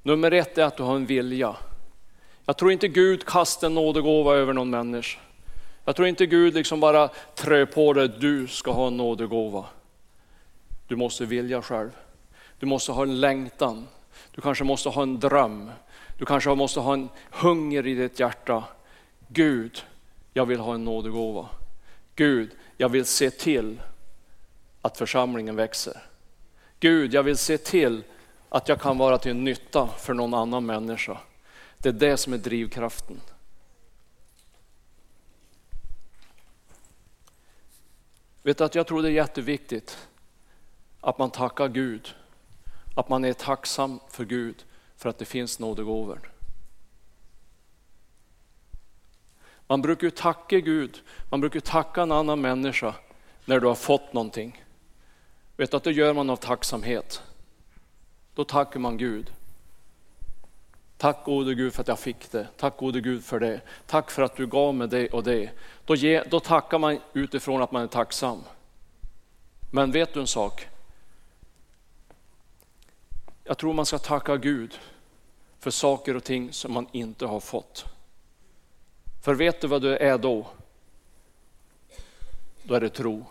[0.02, 1.56] Nummer ett är att du har en vilja.
[2.46, 5.20] Jag tror inte Gud kastar en nådegåva över någon människa.
[5.84, 9.64] Jag tror inte Gud liksom bara trö på dig, du ska ha en nådegåva.
[10.88, 11.90] Du måste vilja själv.
[12.64, 13.88] Du måste ha en längtan.
[14.34, 15.70] Du kanske måste ha en dröm.
[16.18, 18.64] Du kanske måste ha en hunger i ditt hjärta.
[19.28, 19.84] Gud,
[20.32, 21.48] jag vill ha en nådegåva.
[22.16, 23.80] Gud, jag vill se till
[24.82, 26.02] att församlingen växer.
[26.80, 28.02] Gud, jag vill se till
[28.48, 31.18] att jag kan vara till nytta för någon annan människa.
[31.78, 33.20] Det är det som är drivkraften.
[38.42, 40.08] Vet du att jag tror det är jätteviktigt
[41.00, 42.14] att man tackar Gud,
[42.94, 44.64] att man är tacksam för Gud
[44.96, 46.30] för att det finns nådegåvor.
[49.66, 52.94] Man brukar ju tacka Gud, man brukar tacka en annan människa
[53.44, 54.64] när du har fått någonting.
[55.56, 57.22] Vet du att det gör man av tacksamhet.
[58.34, 59.32] Då tackar man Gud.
[60.96, 62.48] Tack gode Gud för att jag fick det.
[62.56, 63.60] Tack gode Gud för det.
[63.86, 65.50] Tack för att du gav mig det och det.
[65.84, 68.42] Då, ge, då tackar man utifrån att man är tacksam.
[69.70, 70.68] Men vet du en sak?
[73.44, 74.78] Jag tror man ska tacka Gud
[75.58, 77.84] för saker och ting som man inte har fått.
[79.22, 80.46] För vet du vad du är då?
[82.62, 83.26] Då är det tro.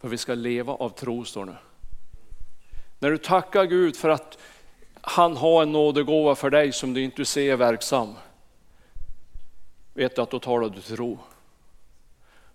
[0.00, 1.58] För vi ska leva av tro, står det.
[2.98, 4.38] När du tackar Gud för att
[5.00, 8.14] han har en nådegåva för dig som du inte ser verksam,
[9.94, 11.18] vet du att då talar du tro.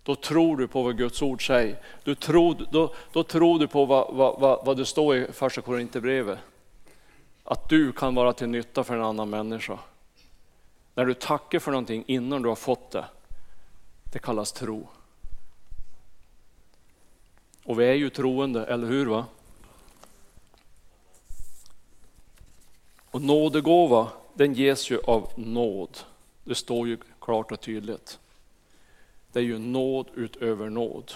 [0.08, 1.82] Då tror du på vad Guds ord säger.
[2.04, 5.62] Du tror, då, då tror du på vad, vad, vad, vad det står i första
[5.62, 6.40] Korinthierbrevet.
[7.44, 9.80] Att du kan vara till nytta för en annan människa.
[10.96, 13.06] När du tackar för någonting innan du har fått det,
[14.14, 14.88] det kallas tro.
[17.64, 19.06] Och vi är ju troende, eller hur?
[19.06, 19.26] va?
[23.12, 25.98] Och nådegåva, den ges ju av nåd.
[26.44, 28.20] Det står ju klart och tydligt.
[29.32, 31.12] Det är ju nåd utöver nåd.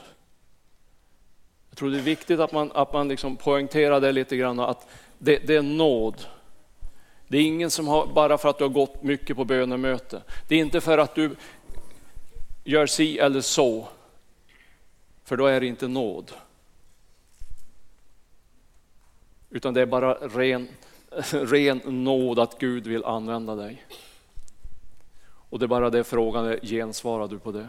[1.69, 4.87] Jag tror det är viktigt att man, att man liksom poängterar det lite grann, att
[5.17, 6.25] det, det är nåd.
[7.27, 10.21] Det är ingen som har, bara för att du har gått mycket på bönemöte.
[10.47, 11.35] Det är inte för att du
[12.63, 13.87] gör si eller så,
[15.23, 16.31] för då är det inte nåd.
[19.49, 20.67] Utan det är bara ren,
[21.31, 23.85] ren nåd att Gud vill använda dig.
[25.23, 27.67] Och det är bara det frågan är, gensvarar du på det?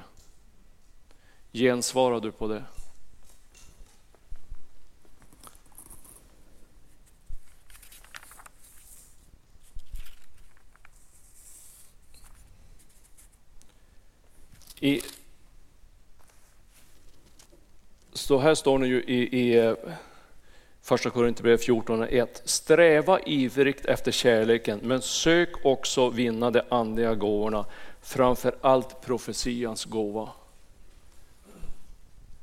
[1.52, 2.64] Gensvarar du på det?
[14.80, 15.00] I,
[18.12, 19.74] så här står det ju i, i eh,
[20.82, 22.26] första Korinthierbrevet 14.1.
[22.44, 27.64] Sträva ivrigt efter kärleken, men sök också vinna de andliga gåvorna,
[28.00, 30.28] framför allt profetians gåva.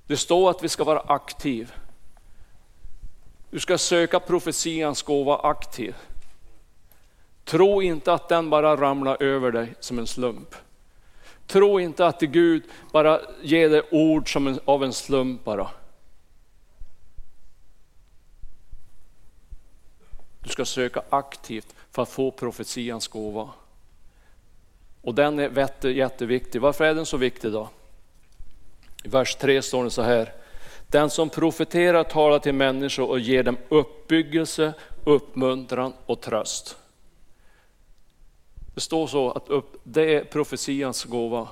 [0.09, 1.73] Det står att vi ska vara aktiv.
[3.49, 5.95] Du ska söka profetians gåva aktiv.
[7.43, 10.55] Tro inte att den bara ramlar över dig som en slump.
[11.47, 15.69] Tro inte att Gud bara ger dig ord som en, av en slump bara.
[20.39, 23.49] Du ska söka aktivt för att få profetians gåva.
[25.01, 26.61] Och den är jätteviktig.
[26.61, 27.69] Varför är den så viktig då?
[29.03, 30.33] I vers 3 står det så här.
[30.88, 36.77] Den som profeterar talar till människor och ger dem uppbyggelse, uppmuntran och tröst.
[38.75, 41.47] Det står så att upp, det är profetians gåva.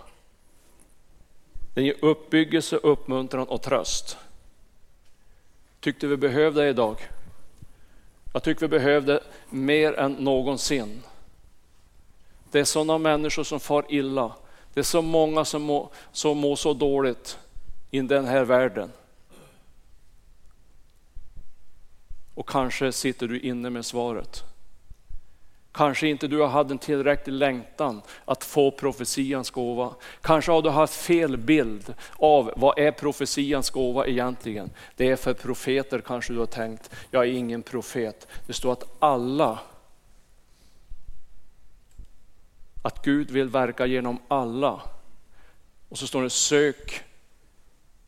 [1.73, 4.17] Den ger uppbyggelse, uppmuntran och tröst.
[5.79, 7.07] Tyckte vi behövde det idag.
[8.33, 11.03] Jag tycker vi behövde mer än någonsin.
[12.51, 14.31] Det är sådana människor som far illa.
[14.77, 17.39] Det är så många som mår, som må så dåligt
[17.91, 18.91] i den här världen.
[22.33, 24.43] Och kanske sitter du inne med svaret.
[25.71, 29.95] Kanske inte du har haft en tillräcklig längtan att få profetians gåva.
[30.21, 34.69] Kanske har du haft fel bild av vad är profetians gåva egentligen.
[34.95, 38.27] Det är för profeter kanske du har tänkt, jag är ingen profet.
[38.47, 39.59] Det står att alla,
[42.81, 44.81] att Gud vill verka genom alla.
[45.89, 47.03] Och så står det sök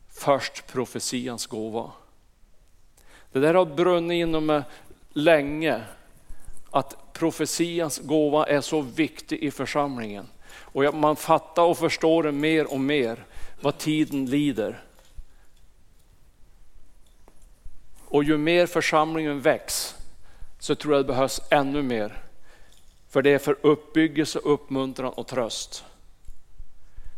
[0.08, 1.90] först profetians gåva.
[3.32, 4.62] Det där har brunnit inom mig
[5.12, 5.82] länge,
[6.70, 10.26] att profetians gåva är så viktig i församlingen.
[10.52, 13.24] Och man fattar och förstår det mer och mer
[13.60, 14.82] vad tiden lider.
[18.04, 19.94] Och ju mer församlingen väcks
[20.58, 22.22] så tror jag det behövs ännu mer.
[23.10, 25.84] För det är för uppbyggelse, uppmuntran och tröst.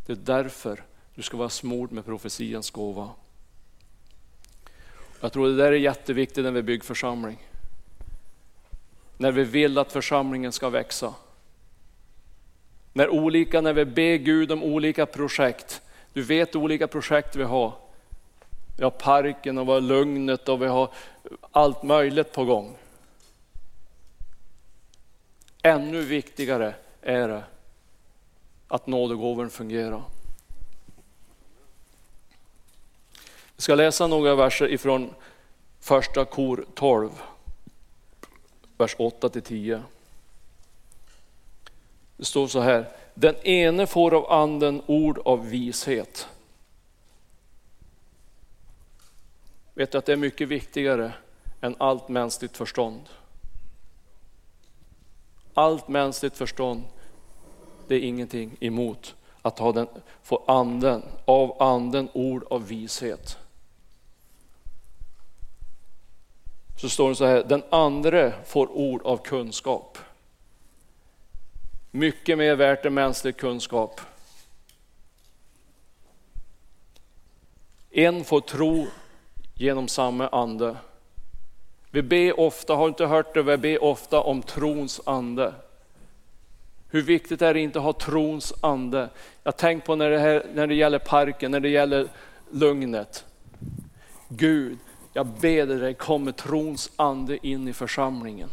[0.07, 0.85] Det är därför
[1.15, 3.11] du ska vara smord med profetians gåva.
[5.21, 7.39] Jag tror det där är jätteviktigt när vi bygger församling.
[9.17, 11.15] När vi vill att församlingen ska växa.
[12.93, 15.83] När, olika, när vi ber Gud om olika projekt.
[16.13, 17.73] Du vet olika projekt vi har.
[18.79, 20.93] Vi har parken och vi har lugnet och vi har
[21.51, 22.77] allt möjligt på gång.
[25.63, 27.45] Ännu viktigare är det
[28.69, 30.03] att nådegåvan fungerar.
[33.57, 35.15] Jag ska läsa några verser ifrån
[35.81, 37.11] första kor 12,
[38.79, 39.83] vers 8 till 10.
[42.17, 46.29] Det står så här, den ene får av anden ord av vishet.
[49.75, 51.13] Vet du att det är mycket viktigare
[51.61, 53.09] än allt mänskligt förstånd.
[55.55, 56.85] Allt mänskligt förstånd,
[57.89, 59.87] det är ingenting emot att ha den,
[60.23, 63.39] få anden, av anden ord av vishet.
[66.81, 69.99] Så står det så här, den andre får ord av kunskap.
[71.91, 74.01] Mycket mer värt än mänsklig kunskap.
[77.91, 78.87] En får tro
[79.55, 80.77] genom samma ande.
[81.95, 85.55] Vi ber ofta, har inte hört det, vi ber ofta om trons ande.
[86.91, 89.09] Hur viktigt är det inte att ha trons ande?
[89.43, 92.09] Jag tänker på när det, här, när det gäller parken, när det gäller
[92.51, 93.25] lugnet.
[94.29, 94.79] Gud,
[95.13, 98.49] jag ber dig, kom med trons ande in i församlingen.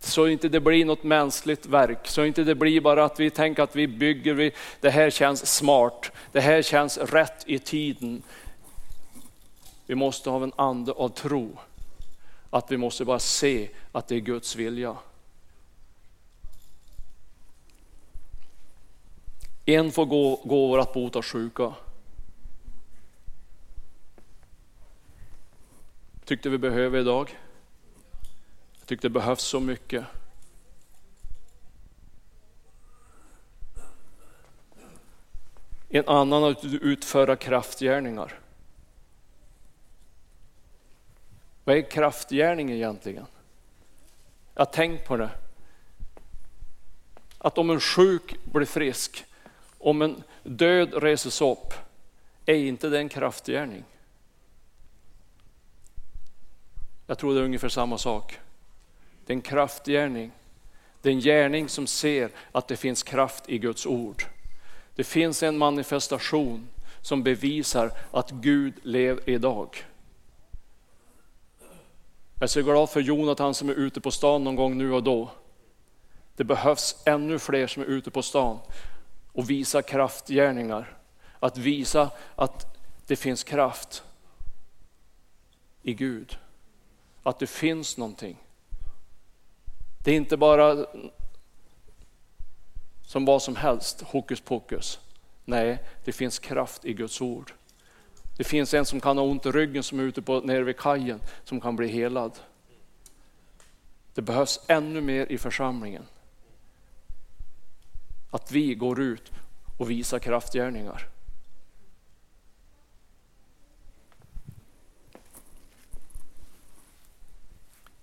[0.00, 3.62] Så inte det blir något mänskligt verk, så inte det blir bara att vi tänker
[3.62, 8.22] att vi bygger, vi, det här känns smart, det här känns rätt i tiden.
[9.86, 11.58] Vi måste ha en ande av tro.
[12.50, 14.96] Att vi måste bara se att det är Guds vilja.
[19.64, 21.74] En får gå, gåvor att bota sjuka.
[26.24, 27.38] Tyckte vi behöver idag.
[28.78, 30.04] Jag tyckte det behövs så mycket.
[35.88, 38.40] En annan att utföra kraftgärningar.
[41.64, 43.26] Vad är kraftgärning egentligen?
[44.54, 45.30] Jag tänk på det.
[47.38, 49.24] Att om en sjuk blir frisk,
[49.78, 51.74] om en död reses upp,
[52.46, 53.84] är inte det en kraftgärning?
[57.06, 58.38] Jag tror det är ungefär samma sak.
[59.26, 60.32] Det är en kraftgärning.
[61.02, 64.24] Det är en gärning som ser att det finns kraft i Guds ord.
[64.94, 66.68] Det finns en manifestation
[67.02, 69.84] som bevisar att Gud lever idag.
[72.40, 75.02] Jag är så glad för Jonathan som är ute på stan någon gång nu och
[75.02, 75.30] då.
[76.36, 78.58] Det behövs ännu fler som är ute på stan
[79.32, 80.98] och visar kraftgärningar.
[81.40, 82.76] Att visa att
[83.06, 84.04] det finns kraft
[85.82, 86.38] i Gud.
[87.22, 88.36] Att det finns någonting.
[90.04, 90.86] Det är inte bara
[93.06, 95.00] som vad som helst, hokus pokus.
[95.44, 97.52] Nej, det finns kraft i Guds ord.
[98.36, 100.76] Det finns en som kan ha ont i ryggen som är ute på, nere vid
[100.76, 102.38] kajen som kan bli helad.
[104.14, 106.04] Det behövs ännu mer i församlingen.
[108.30, 109.32] Att vi går ut
[109.78, 111.08] och visar kraftgärningar.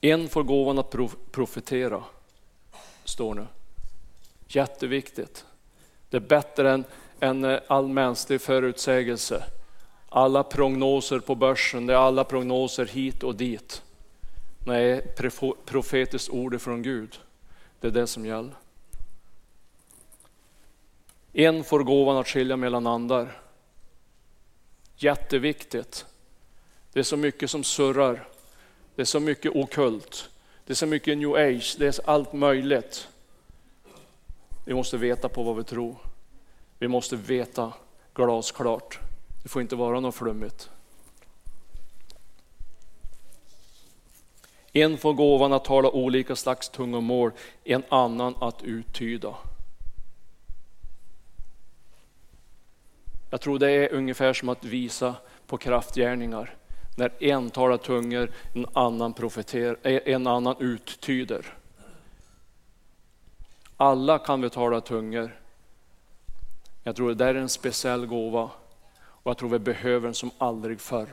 [0.02, 0.96] En får gåvan att
[1.32, 2.04] profetera,
[3.04, 3.48] står nu.
[4.48, 5.46] Jätteviktigt.
[6.10, 6.84] Det är bättre än,
[7.20, 9.44] än eh, all mänsklig förutsägelse.
[10.10, 13.82] Alla prognoser på börsen, det är alla prognoser hit och dit.
[14.66, 15.02] Nej,
[15.66, 17.20] profetiskt ord från Gud.
[17.80, 18.54] Det är det som gäller.
[21.34, 23.42] En får gåvan att skilja mellan andar.
[24.96, 26.06] Jätteviktigt.
[26.94, 28.28] Det är så mycket som surrar.
[28.96, 30.30] Det är så mycket okult.
[30.66, 31.76] Det är så mycket new age.
[31.80, 33.08] Det är allt möjligt.
[34.66, 35.96] Vi måste veta på vad vi tror.
[36.80, 37.74] Vi måste veta
[38.14, 39.00] glasklart.
[39.44, 40.70] Det får inte vara något flummigt.
[44.74, 47.32] En får gåvan att tala olika slags tungomål,
[47.64, 49.36] en annan att uttyda.
[53.30, 55.16] Jag tror det är ungefär som att visa
[55.48, 56.56] på kraftgärningar.
[56.98, 61.58] När en talar tungor, en annan, profeter, eh, en annan uttyder.
[63.78, 65.40] Alla kan vi tala tungor.
[66.84, 68.50] Jag tror det där är en speciell gåva
[69.28, 71.08] och jag tror vi behöver den som aldrig förr.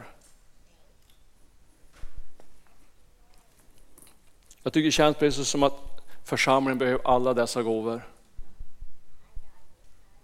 [4.62, 8.03] Jag tycker det känns precis som att församlingen behöver alla dessa gåvor.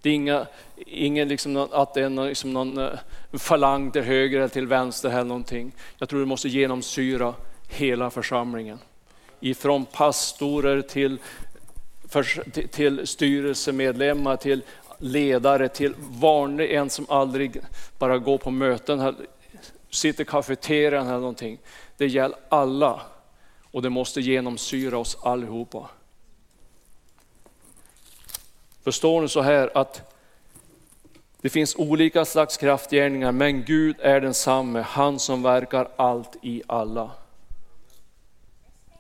[0.03, 2.99] Det är inga, ingen liksom att det är någon, liksom någon eh,
[3.33, 5.73] falang till höger eller till vänster eller någonting.
[5.99, 7.35] Jag tror det måste genomsyra
[7.69, 8.79] hela församlingen.
[9.41, 11.19] Ifrån pastorer till,
[12.09, 14.63] för, till, till styrelsemedlemmar, till
[15.01, 17.61] ledare, till vanlig en som aldrig
[17.99, 19.17] bara går på möten,
[19.91, 21.59] sitter i kafeterian eller någonting.
[21.97, 23.01] Det gäller alla
[23.71, 25.91] och det måste genomsyra oss allihopa.
[28.83, 30.17] Förstår ni så här att
[31.41, 37.11] det finns olika slags kraftgärningar men Gud är densamme, han som verkar allt i alla.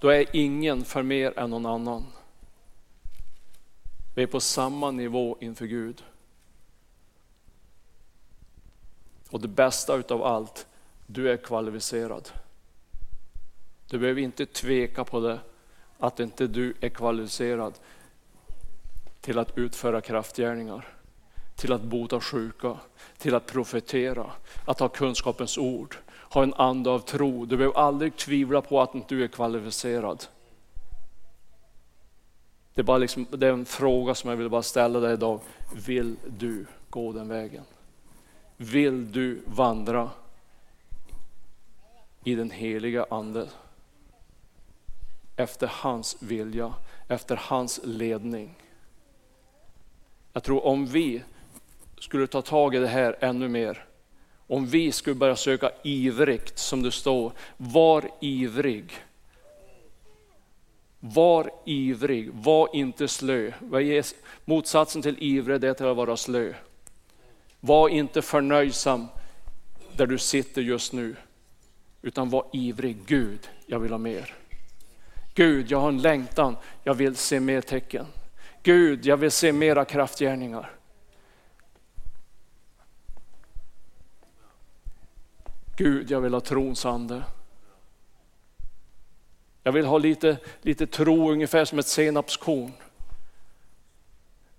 [0.00, 2.06] Då är ingen för mer än någon annan.
[4.14, 6.04] Vi är på samma nivå inför Gud.
[9.30, 10.66] Och det bästa utav allt,
[11.06, 12.28] du är kvalificerad.
[13.90, 15.38] Du behöver inte tveka på det,
[15.98, 17.74] att inte du är kvalificerad
[19.20, 20.88] till att utföra kraftgärningar,
[21.56, 22.76] till att bota sjuka,
[23.18, 24.30] till att profetera,
[24.66, 25.96] att ha kunskapens ord,
[26.30, 27.46] ha en ande av tro.
[27.46, 30.24] Du behöver aldrig tvivla på att du är kvalificerad.
[32.74, 35.40] Det är, bara liksom, det är en fråga som jag vill bara ställa dig idag.
[35.86, 37.64] Vill du gå den vägen?
[38.56, 40.10] Vill du vandra
[42.24, 43.48] i den heliga Ande?
[45.36, 46.74] Efter hans vilja,
[47.08, 48.54] efter hans ledning.
[50.32, 51.22] Jag tror om vi
[51.98, 53.84] skulle ta tag i det här ännu mer,
[54.46, 58.92] om vi skulle börja söka ivrigt som det står, var ivrig.
[61.00, 63.52] Var ivrig, var inte slö.
[64.44, 66.54] Motsatsen till ivrig är att vara slö.
[67.60, 69.06] Var inte förnöjsam
[69.96, 71.16] där du sitter just nu,
[72.02, 72.96] utan var ivrig.
[73.06, 74.34] Gud, jag vill ha mer.
[75.34, 78.06] Gud, jag har en längtan, jag vill se mer tecken.
[78.62, 80.70] Gud, jag vill se mera kraftgärningar.
[85.76, 87.22] Gud, jag vill ha trons ande.
[89.62, 92.72] Jag vill ha lite, lite tro, ungefär som ett senapskorn.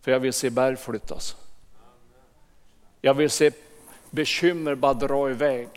[0.02, 1.36] För jag vill se berg flyttas.
[3.02, 3.52] Jag vill se
[4.10, 5.70] bekymmer bara dra iväg.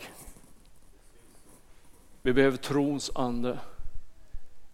[2.21, 3.59] Vi behöver trons ande.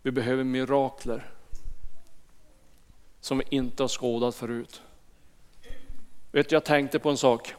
[0.01, 1.31] Vi behöver mirakler
[3.21, 4.81] som vi inte har skådat förut.
[6.31, 7.55] Vet du, jag tänkte på en sak.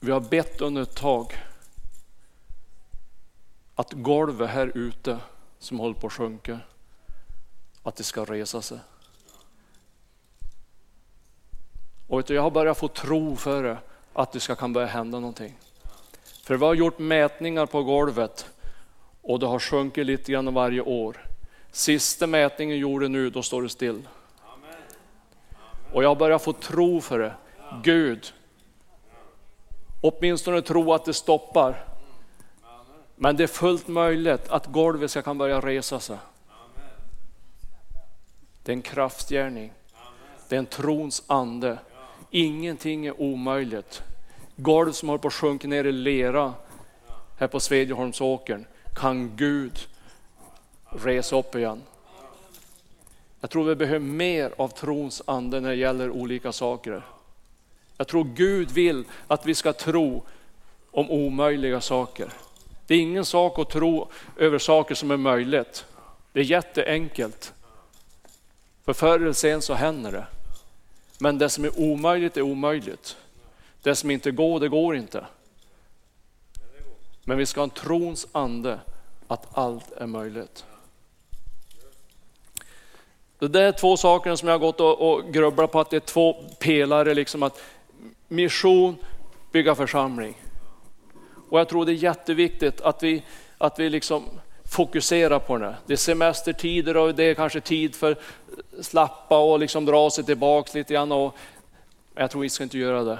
[0.00, 1.34] Vi har bett under ett tag
[3.74, 5.18] att golvet här ute
[5.58, 6.60] som håller på att sjunka,
[7.82, 8.78] att det ska resa sig.
[12.08, 13.78] Och vet du, jag har börjat få tro för det,
[14.12, 15.58] att det ska kan börja hända någonting.
[16.42, 18.50] För vi har gjort mätningar på golvet
[19.22, 21.26] och det har sjunkit lite grann varje år.
[21.70, 24.08] Sista mätningen gjorde nu, då står det still.
[25.92, 27.34] Och jag börjar få tro för det.
[27.82, 28.32] Gud,
[30.00, 31.93] åtminstone tro att det stoppar.
[33.24, 36.16] Men det är fullt möjligt att golvet ska kan börja resa sig.
[38.62, 39.72] Det är en kraftgärning.
[40.48, 41.78] Det är en trons ande.
[42.30, 44.02] Ingenting är omöjligt.
[44.56, 46.54] Golv som håller på att sjunka ner i lera
[47.38, 49.78] här på Svedjeholmsåkern kan Gud
[50.90, 51.82] resa upp igen.
[53.40, 57.06] Jag tror vi behöver mer av trons ande när det gäller olika saker.
[57.96, 60.22] Jag tror Gud vill att vi ska tro
[60.90, 62.32] om omöjliga saker.
[62.86, 65.84] Det är ingen sak att tro över saker som är möjligt.
[66.32, 67.52] Det är jätteenkelt.
[68.84, 70.26] För förr eller sen så händer det.
[71.18, 73.16] Men det som är omöjligt är omöjligt.
[73.82, 75.24] Det som inte går, det går inte.
[77.24, 78.80] Men vi ska ha en trons ande
[79.28, 80.64] att allt är möjligt.
[83.38, 86.00] Det är två saker som jag har gått och, och grubblat på, att det är
[86.00, 87.62] två pelare, liksom att
[88.28, 88.96] mission,
[89.52, 90.43] bygga församling.
[91.54, 93.22] Och jag tror det är jätteviktigt att vi,
[93.58, 94.24] att vi liksom
[94.64, 95.76] fokuserar på det.
[95.86, 98.16] Det är semestertider och det är kanske tid för
[98.80, 101.12] slappa och liksom dra sig tillbaka lite grann.
[101.12, 101.36] Och,
[102.14, 103.18] jag tror vi ska inte göra det.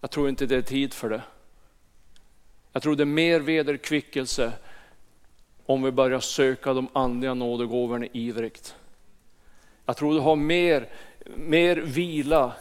[0.00, 1.22] Jag tror inte det är tid för det.
[2.72, 4.52] Jag tror det är mer vederkvickelse
[5.66, 8.74] om vi börjar söka de andliga nådegåvorna ivrigt.
[9.86, 10.88] Jag tror du har mer,
[11.36, 12.52] mer vila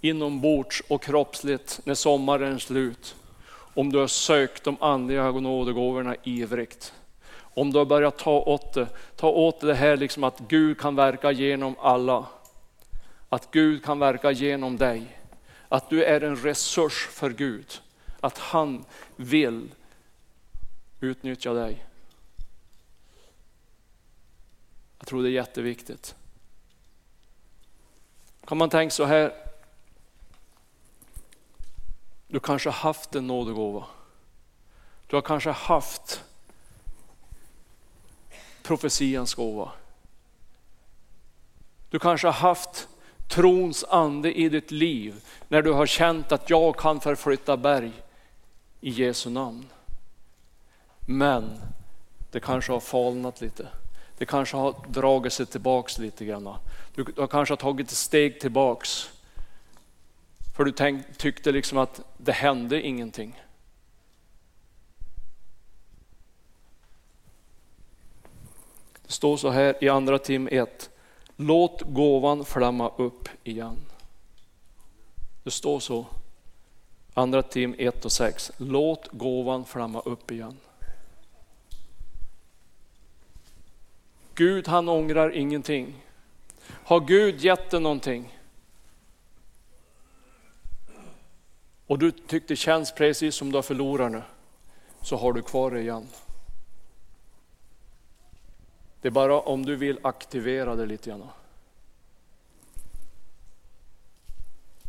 [0.00, 3.14] inombords och kroppsligt när sommaren är slut.
[3.74, 6.94] Om du har sökt de andliga nådegåvorna ivrigt.
[7.36, 10.96] Om du har börjat ta åt det, ta åt det här liksom att Gud kan
[10.96, 12.26] verka genom alla.
[13.28, 15.18] Att Gud kan verka genom dig.
[15.68, 17.80] Att du är en resurs för Gud.
[18.20, 18.84] Att han
[19.16, 19.68] vill
[21.00, 21.84] utnyttja dig.
[24.98, 26.14] Jag tror det är jätteviktigt.
[28.46, 29.43] Kan man tänka så här,
[32.34, 33.84] du kanske har haft en nådegåva.
[35.06, 36.24] Du har kanske haft
[38.62, 39.70] profetians gåva.
[41.90, 42.88] Du kanske har haft
[43.28, 47.92] trons ande i ditt liv när du har känt att jag kan förflytta berg
[48.80, 49.66] i Jesu namn.
[51.06, 51.60] Men
[52.30, 53.68] det kanske har falnat lite.
[54.18, 56.54] Det kanske har dragit sig tillbaks lite grann.
[56.94, 59.10] Du, du har kanske tagit ett steg tillbaks.
[60.54, 63.42] För du tänk, tyckte liksom att det hände ingenting.
[69.06, 70.90] Det står så här i andra tim 1.
[71.36, 73.76] Låt gåvan flamma upp igen.
[75.42, 76.06] Det står så.
[77.14, 78.52] Andra tim 1 och 6.
[78.56, 80.56] Låt gåvan flamma upp igen.
[84.34, 85.94] Gud han ångrar ingenting.
[86.68, 88.34] Har Gud gett dig någonting
[91.86, 94.22] och du tyckte det känns precis som du har förlorat nu,
[95.02, 96.06] så har du kvar det igen.
[99.00, 101.28] Det är bara om du vill aktivera det lite grann.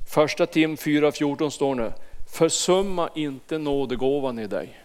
[0.07, 1.93] Första Tim 4.14 står nu,
[2.27, 4.81] försumma inte nådegåvan i dig.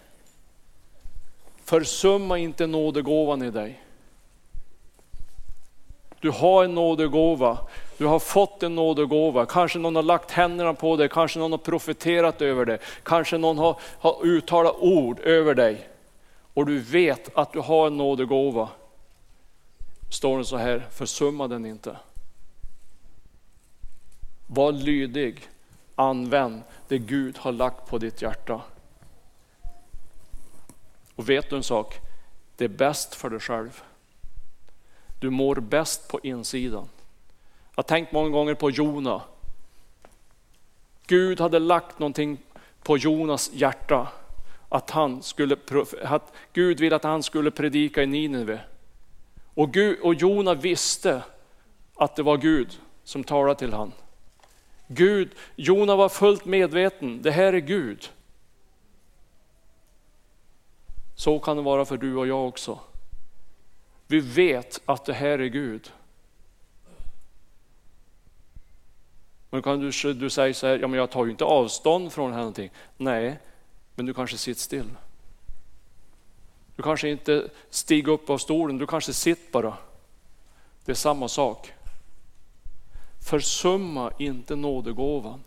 [1.63, 3.83] Försumma inte nådegåvan i dig.
[6.19, 7.57] Du har en nådegåva,
[8.01, 9.45] du har fått en nådegåva.
[9.45, 13.57] Kanske någon har lagt händerna på dig, kanske någon har profeterat över dig, kanske någon
[13.57, 15.89] har, har uttalat ord över dig.
[16.53, 18.69] Och du vet att du har en nådegåva.
[20.11, 21.97] Står det så här, försumma den inte.
[24.47, 25.47] Var lydig,
[25.95, 28.61] använd det Gud har lagt på ditt hjärta.
[31.15, 31.99] Och vet du en sak?
[32.57, 33.81] Det är bäst för dig själv.
[35.19, 36.87] Du mår bäst på insidan.
[37.75, 39.21] Jag har tänkt många gånger på Jona.
[41.07, 42.37] Gud hade lagt någonting
[42.83, 44.07] på Jonas hjärta.
[44.69, 45.57] Att, han skulle,
[46.03, 48.61] att Gud ville att han skulle predika i Nineve.
[49.53, 51.23] Och, Gud, och Jona visste
[51.95, 53.91] att det var Gud som talade till honom.
[54.87, 58.09] Gud, Jona var fullt medveten, det här är Gud.
[61.15, 62.79] Så kan det vara för du och jag också.
[64.07, 65.91] Vi vet att det här är Gud.
[69.51, 72.31] Men kan du, du säger så här, ja men jag tar ju inte avstånd från
[72.31, 72.71] någonting.
[72.97, 73.39] Nej,
[73.95, 74.89] men du kanske sitter still.
[76.75, 79.77] Du kanske inte stiger upp av stolen, du kanske sitter bara.
[80.85, 81.73] Det är samma sak.
[83.29, 85.43] Försumma inte nådegåvan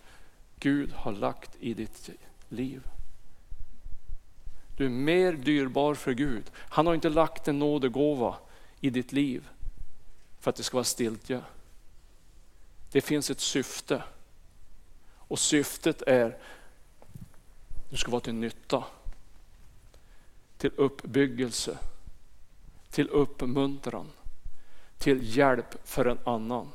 [0.59, 2.11] Gud har lagt i ditt
[2.49, 2.83] liv.
[4.77, 6.51] Du är mer dyrbar för Gud.
[6.57, 8.37] Han har inte lagt en nådegåva
[8.81, 9.49] i ditt liv
[10.41, 11.41] för att det ska vara stiltje.
[12.95, 14.03] Det finns ett syfte.
[15.18, 16.40] Och syftet är att
[17.90, 18.84] du ska vara till nytta.
[20.59, 21.78] Till uppbyggelse.
[22.90, 24.11] Till uppmuntran.
[24.99, 26.68] Till hjälp för en annan.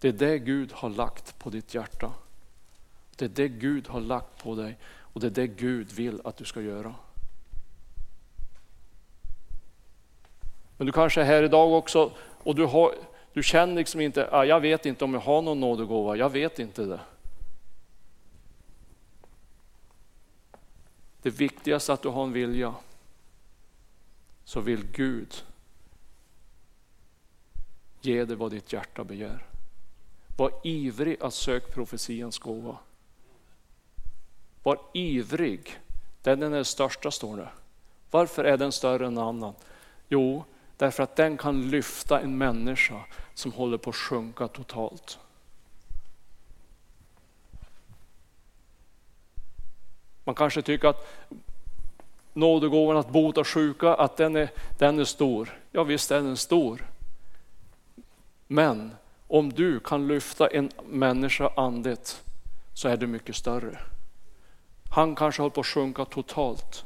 [0.00, 2.12] Det är det Gud har lagt på ditt hjärta.
[3.16, 6.36] Det är det Gud har lagt på dig och det är det Gud vill att
[6.36, 6.94] du ska göra.
[10.76, 12.94] Men du kanske är här idag också och du, har,
[13.34, 16.58] du känner liksom inte, ah, jag vet inte om jag har någon nådegåva, jag vet
[16.58, 17.00] inte det.
[21.22, 22.74] Det viktigaste är att du har en vilja.
[24.44, 25.44] Så vill Gud
[28.00, 29.46] ge dig vad ditt hjärta begär.
[30.36, 32.78] Var ivrig att söka profetians gåva.
[34.62, 35.78] Var ivrig,
[36.22, 37.48] den är den största står det.
[38.10, 39.54] Varför är den större än annan?
[40.08, 40.44] Jo,
[40.76, 43.00] Därför att den kan lyfta en människa
[43.34, 45.18] som håller på att sjunka totalt.
[50.24, 51.06] Man kanske tycker att
[52.32, 55.58] nådegåvan att bota sjuka, att den är, den är stor.
[55.72, 56.86] Ja visst är den stor.
[58.46, 58.90] Men
[59.28, 62.22] om du kan lyfta en människa andligt
[62.74, 63.78] så är du mycket större.
[64.90, 66.84] Han kanske håller på att sjunka totalt.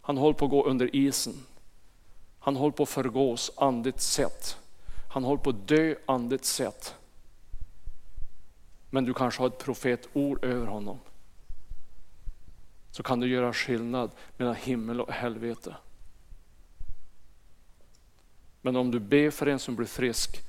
[0.00, 1.34] Han håller på att gå under isen.
[2.48, 4.58] Han håller på att förgås andligt sett.
[5.08, 6.94] Han håller på att dö andligt sett.
[8.90, 10.98] Men du kanske har ett profetord över honom.
[12.90, 15.76] Så kan du göra skillnad mellan himmel och helvete.
[18.62, 20.42] Men om du ber för en som blir frisk,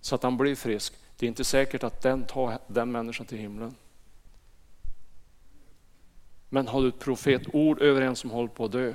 [0.00, 3.38] så att han blir frisk, det är inte säkert att den tar den människan till
[3.38, 3.74] himlen.
[6.48, 8.94] Men har du ett profetord över en som håller på att dö,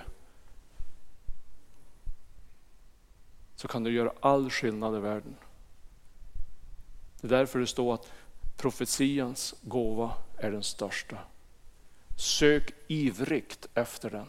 [3.60, 5.36] så kan du göra all skillnad i världen.
[7.22, 8.12] Det är därför det står att
[8.58, 11.18] profetians gåva är den största.
[12.18, 14.26] Sök ivrigt efter den.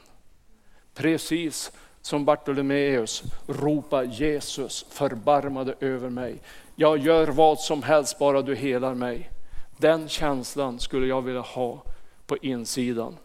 [0.95, 6.43] Precis som Bartolomeus ropa Jesus förbarmade över mig.
[6.77, 9.31] Jag gör vad som helst bara du helar mig.
[9.77, 11.83] Den känslan skulle jag vilja ha
[12.27, 13.17] på insidan.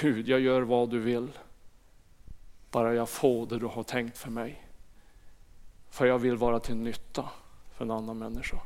[0.00, 1.28] Gud, jag gör vad du vill.
[2.70, 4.66] Bara jag får det du har tänkt för mig.
[5.90, 7.28] För jag vill vara till nytta
[7.72, 8.56] för en annan människa.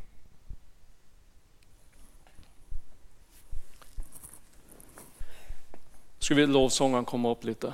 [6.18, 7.72] Skulle vi lovsången komma upp lite?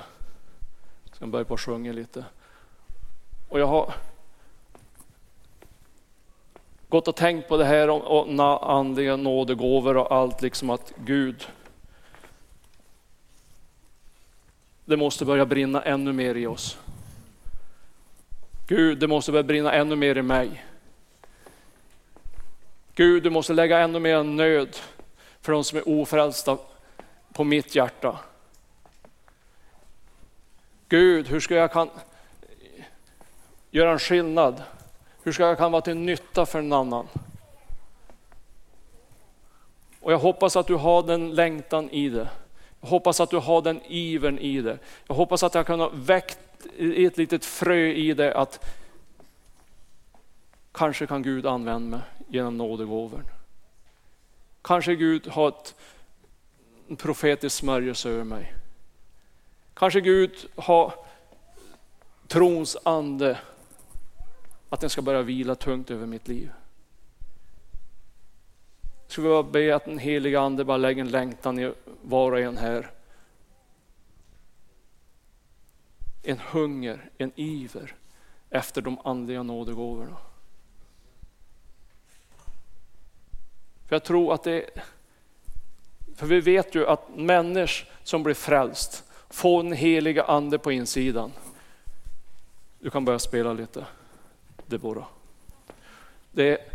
[1.13, 2.25] Ska börja på att sjunga lite.
[3.49, 3.93] Och jag har
[6.89, 11.47] gått och tänkt på det här om, om andliga nådegåvor och allt, liksom att Gud,
[14.91, 16.77] det måste börja brinna ännu mer i oss.
[18.67, 20.65] Gud, det måste börja brinna ännu mer i mig.
[22.95, 24.77] Gud, du måste lägga ännu mer nöd
[25.41, 26.57] för de som är ofrälsta
[27.33, 28.19] på mitt hjärta.
[30.89, 31.89] Gud, hur ska jag kan
[33.71, 34.63] göra en skillnad?
[35.23, 37.07] Hur ska jag kan vara till nytta för en annan?
[40.01, 42.29] Och jag hoppas att du har den längtan i det.
[42.81, 44.77] Jag hoppas att du har den ivern i dig.
[45.07, 46.39] Jag hoppas att jag kan ha väckt
[46.77, 48.65] ett litet frö i dig att
[50.71, 53.23] kanske kan Gud använda mig genom nådegåvan.
[54.61, 55.75] Kanske Gud har ett
[56.97, 58.53] profetisk smörjelse över mig.
[59.73, 60.93] Kanske Gud har
[62.27, 63.39] trons ande,
[64.69, 66.51] att den ska börja vila tungt över mitt liv.
[69.11, 72.39] Jag skulle vilja be att den heliga ande bara lägger en längtan i var och
[72.39, 72.91] en här.
[76.23, 77.95] En hunger, en iver
[78.49, 80.17] efter de andliga nådegåvorna.
[83.87, 84.69] För jag tror att det
[86.15, 91.31] för vi vet ju att människor som blir frälst får den heliga ande på insidan.
[92.79, 93.85] Du kan börja spela lite,
[94.67, 95.07] Deborah.
[96.31, 96.70] Det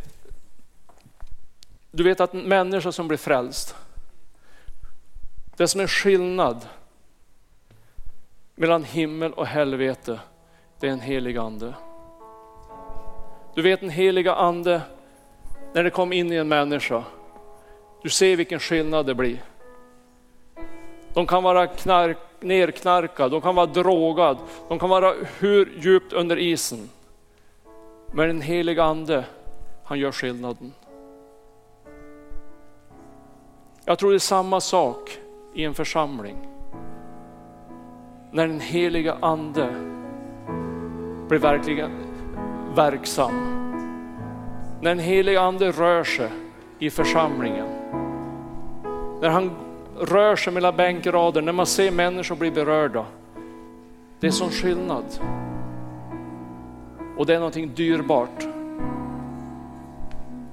[1.96, 3.76] du vet att en människa som blir frälst,
[5.56, 6.66] det som är skillnad
[8.54, 10.20] mellan himmel och helvete,
[10.80, 11.74] det är en helig ande.
[13.54, 14.80] Du vet en heliga ande,
[15.74, 17.04] när det kommer in i en människa,
[18.02, 19.42] du ser vilken skillnad det blir.
[21.14, 24.38] De kan vara knark, nerknarkad, de kan vara drogad,
[24.68, 26.90] de kan vara hur djupt under isen.
[28.12, 29.24] Men den heliga ande,
[29.84, 30.72] han gör skillnaden.
[33.88, 35.18] Jag tror det är samma sak
[35.54, 36.36] i en församling.
[38.30, 39.68] När den heliga ande
[41.28, 41.90] blir verkligen
[42.74, 43.32] verksam.
[44.80, 46.30] När den heliga ande rör sig
[46.78, 47.66] i församlingen.
[49.20, 49.50] När han
[50.00, 53.04] rör sig mellan bänkrader, när man ser människor bli berörda.
[54.20, 55.04] Det är sån skillnad.
[57.16, 58.46] Och det är någonting dyrbart.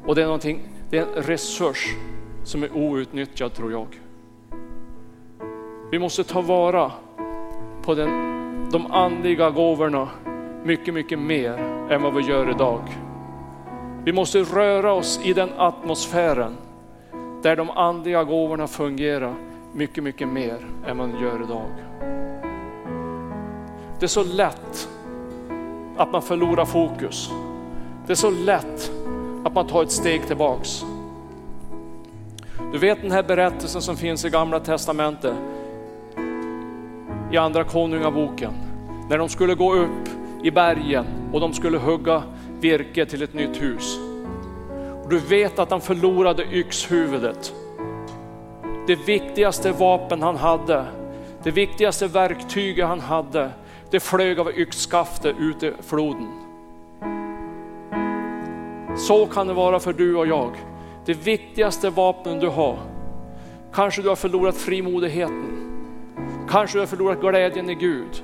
[0.05, 1.95] Och det är, någonting, det är en resurs
[2.43, 3.87] som är outnyttjad tror jag.
[5.91, 6.91] Vi måste ta vara
[7.81, 8.09] på den,
[8.71, 10.09] de andliga gåvorna
[10.63, 11.53] mycket, mycket mer
[11.89, 12.81] än vad vi gör idag.
[14.05, 16.57] Vi måste röra oss i den atmosfären
[17.41, 19.33] där de andliga gåvorna fungerar
[19.73, 21.69] mycket, mycket mer än man gör idag.
[23.99, 24.89] Det är så lätt
[25.97, 27.31] att man förlorar fokus.
[28.07, 28.91] Det är så lätt
[29.43, 30.85] att man tar ett steg tillbaks.
[32.73, 35.35] Du vet den här berättelsen som finns i gamla testamentet,
[37.31, 38.53] i andra konungaboken,
[39.09, 40.09] när de skulle gå upp
[40.43, 42.23] i bergen och de skulle hugga
[42.59, 43.97] virke till ett nytt hus.
[45.03, 47.53] Och du vet att han förlorade yxhuvudet.
[48.87, 50.85] Det viktigaste vapen han hade,
[51.43, 53.49] det viktigaste verktyget han hade,
[53.89, 56.27] det flög av yxskaftet ut i floden.
[58.97, 60.72] Så kan det vara för du och jag.
[61.05, 62.77] Det viktigaste vapnen du har.
[63.73, 65.59] Kanske du har förlorat frimodigheten.
[66.49, 68.23] Kanske du har förlorat glädjen i Gud.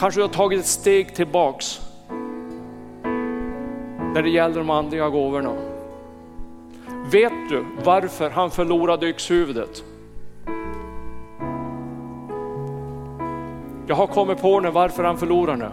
[0.00, 1.80] Kanske du har tagit ett steg tillbaks
[4.14, 5.52] när det gäller de andliga gåvorna.
[7.10, 9.84] Vet du varför han förlorade yxhuvudet?
[13.86, 15.72] Jag har kommit på nu varför han förlorade det.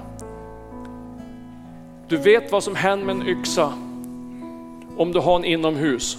[2.08, 3.74] Du vet vad som händer med en yxa
[4.98, 6.18] om du har en inomhus.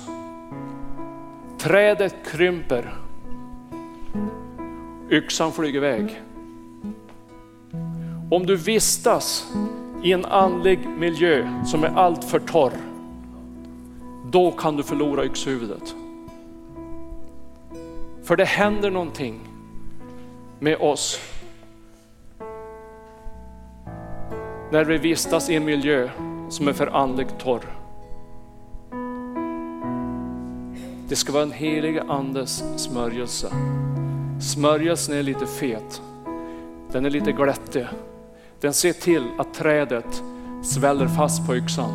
[1.58, 2.96] Trädet krymper
[5.10, 6.22] Yxan flyger iväg.
[8.30, 9.52] Om du vistas
[10.02, 12.72] i en andlig miljö som är alltför torr,
[14.30, 15.94] då kan du förlora yxhuvudet.
[18.24, 19.40] För det händer någonting
[20.58, 21.20] med oss
[24.70, 26.08] när vi vistas i en miljö
[26.48, 27.75] som är för andligt torr.
[31.08, 33.52] Det ska vara en helig andes smörjelse.
[34.40, 36.02] Smörjelsen är lite fet,
[36.92, 37.86] den är lite glättig.
[38.60, 40.22] Den ser till att trädet
[40.62, 41.90] sväller fast på yxan.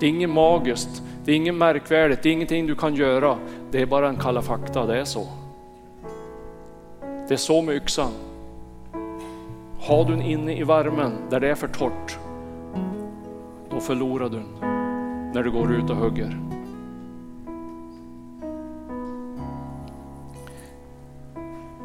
[0.00, 3.38] Det är inget magiskt, det är inget märkvärdigt, det är ingenting du kan göra.
[3.70, 5.26] Det är bara en kalla fakta, det är så.
[7.00, 8.10] Det är så med yxan.
[9.80, 12.18] Har du den inne i värmen där det är för torrt,
[13.70, 14.70] då förlorar du den
[15.34, 16.59] när du går ut och hugger.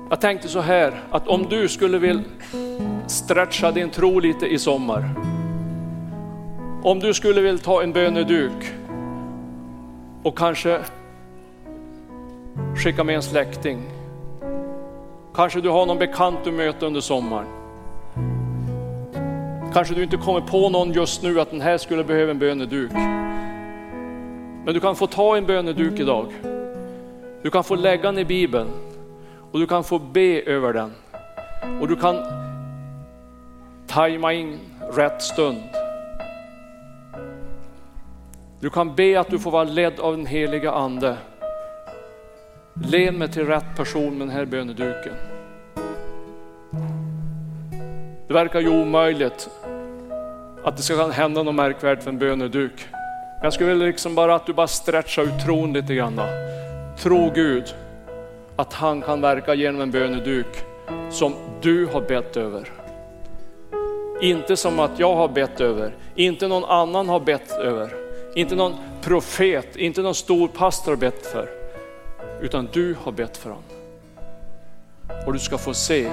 [0.10, 2.24] Jag tänkte så här att om du skulle vilja
[3.08, 5.10] stretcha din tro lite i sommar.
[6.84, 8.74] Om du skulle vilja ta en böneduk
[10.24, 10.82] och kanske
[12.76, 13.82] skicka med en släkting.
[15.36, 17.48] Kanske du har någon bekant du möter under sommaren.
[19.74, 22.92] Kanske du inte kommer på någon just nu att den här skulle behöva en böneduk.
[24.66, 26.28] Men du kan få ta en böneduk idag.
[27.44, 28.68] Du kan få lägga den i Bibeln
[29.56, 30.92] och du kan få be över den.
[31.82, 32.16] Och du kan
[33.88, 34.60] tajma in
[34.94, 35.64] rätt stund.
[38.60, 41.18] Du kan be att du får vara ledd av den heliga ande.
[42.84, 45.14] Led mig till rätt person med den här böneduken.
[48.28, 49.50] Det verkar ju omöjligt
[50.64, 52.88] att det ska hända något märkvärdigt för en böneduk.
[53.44, 56.22] Jag skulle vilja liksom bara att du bara stretchar ut tron lite grann.
[56.98, 57.76] Tro Gud
[58.56, 60.66] att han kan verka genom en böneduk
[61.10, 62.72] som du har bett över.
[64.22, 67.94] Inte som att jag har bett över, inte någon annan har bett över,
[68.36, 71.50] inte någon profet, inte någon stor pastor har bett för,
[72.42, 73.64] utan du har bett för honom.
[75.26, 76.10] Och du ska få se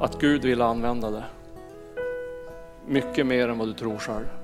[0.00, 1.24] att Gud vill använda det.
[2.86, 4.41] Mycket mer än vad du tror själv.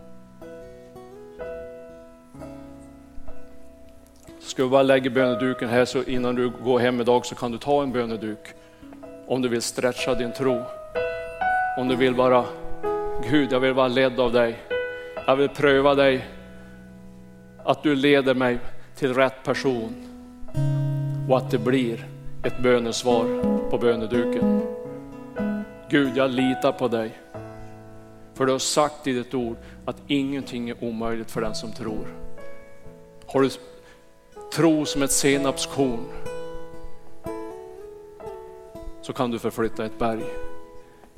[4.48, 7.58] Ska vi bara lägga böneduken här så innan du går hem idag så kan du
[7.58, 8.38] ta en böneduk.
[9.26, 10.62] Om du vill stretcha din tro.
[11.78, 12.44] Om du vill vara,
[13.30, 14.58] Gud jag vill vara ledd av dig.
[15.26, 16.26] Jag vill pröva dig.
[17.64, 18.58] Att du leder mig
[18.96, 19.94] till rätt person.
[21.28, 22.06] Och att det blir
[22.44, 23.24] ett bönesvar
[23.70, 24.62] på böneduken.
[25.88, 27.18] Gud jag litar på dig.
[28.34, 32.06] För du har sagt i ditt ord att ingenting är omöjligt för den som tror.
[33.26, 33.50] Har du
[34.52, 36.04] tro som ett senapskorn
[39.02, 40.24] så kan du förflytta ett berg.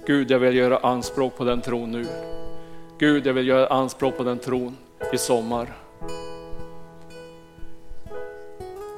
[0.07, 2.07] Gud, jag vill göra anspråk på den tron nu.
[2.99, 4.77] Gud, jag vill göra anspråk på den tron
[5.13, 5.73] i sommar.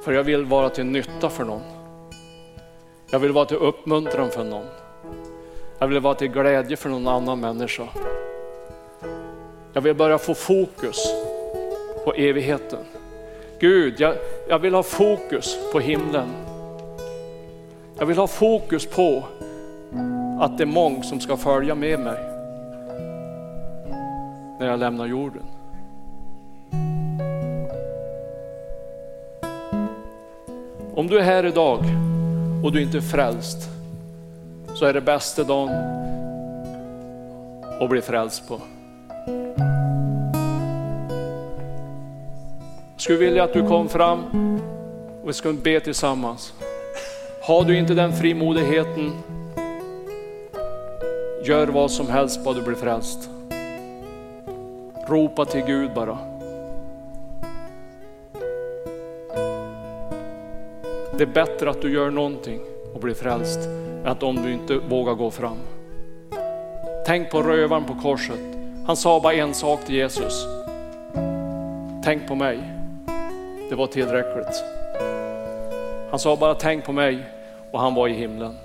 [0.03, 1.61] För jag vill vara till nytta för någon.
[3.11, 4.65] Jag vill vara till uppmuntran för någon.
[5.79, 7.87] Jag vill vara till glädje för någon annan människa.
[9.73, 10.97] Jag vill börja få fokus
[12.05, 12.79] på evigheten.
[13.63, 14.15] Gud, jag,
[14.49, 16.27] jag vill ha fokus på himlen.
[17.99, 19.23] Jag vill ha fokus på
[20.39, 22.19] att det är många som ska följa med mig
[24.59, 25.43] när jag lämnar jorden.
[30.95, 31.79] Om du är här idag
[32.63, 33.69] och du inte är frälst
[34.73, 35.69] så är det bästa dagen
[37.79, 38.61] att bli frälst på.
[43.03, 44.23] Skulle vilja att du kom fram
[45.21, 46.53] och vi ska be tillsammans.
[47.41, 49.11] Har du inte den frimodigheten,
[51.45, 53.29] gör vad som helst bara du blir frälst.
[55.07, 56.17] Ropa till Gud bara.
[61.17, 62.59] Det är bättre att du gör någonting
[62.93, 63.59] och blir frälst
[64.03, 65.57] än att om du inte vågar gå fram.
[67.05, 68.39] Tänk på rövaren på korset.
[68.87, 70.45] Han sa bara en sak till Jesus.
[72.03, 72.72] Tänk på mig.
[73.73, 74.63] Det var tillräckligt.
[76.09, 77.19] Han sa bara tänk på mig
[77.71, 78.57] och han var i himlen.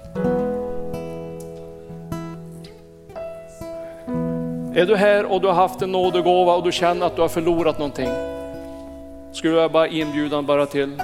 [4.74, 7.28] Är du här och du har haft en nådegåva och du känner att du har
[7.28, 8.08] förlorat någonting.
[9.32, 11.02] Skulle jag bara inbjuda bara till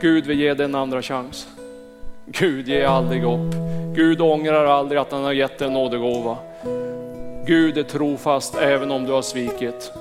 [0.00, 1.48] Gud vill ge dig en andra chans.
[2.26, 3.54] Gud ger aldrig upp.
[3.94, 6.36] Gud ångrar aldrig att han har gett dig en nådegåva.
[7.46, 9.92] Gud är trofast även om du har svikit.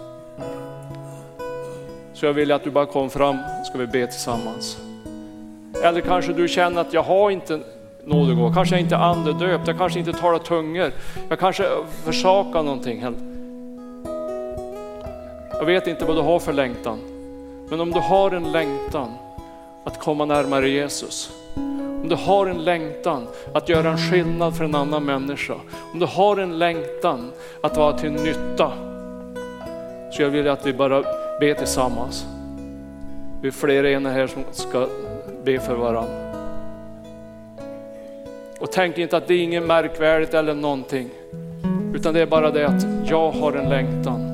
[2.16, 4.78] Så jag vill att du bara kommer fram, ska vi be tillsammans.
[5.84, 7.60] Eller kanske du känner att jag har inte
[8.06, 10.92] nådegåva, kanske jag inte är andedöpt, jag kanske inte talar tungor,
[11.30, 11.70] jag kanske
[12.06, 13.06] försakar någonting.
[15.52, 17.00] Jag vet inte vad du har för längtan,
[17.70, 19.12] men om du har en längtan
[19.84, 21.32] att komma närmare Jesus,
[22.02, 25.56] om du har en längtan att göra en skillnad för en annan människa,
[25.94, 27.32] om du har en längtan
[27.64, 28.72] att vara till nytta,
[30.12, 32.26] så jag vill att vi bara Be tillsammans.
[33.42, 34.88] Vi är flera ena här som ska
[35.44, 36.26] be för varandra.
[38.60, 41.10] Och tänk inte att det är inget märkvärdigt eller någonting,
[41.96, 44.32] utan det är bara det att jag har en längtan.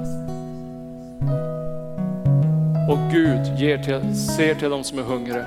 [2.89, 5.45] Och Gud ger till, ser till de som är hungriga.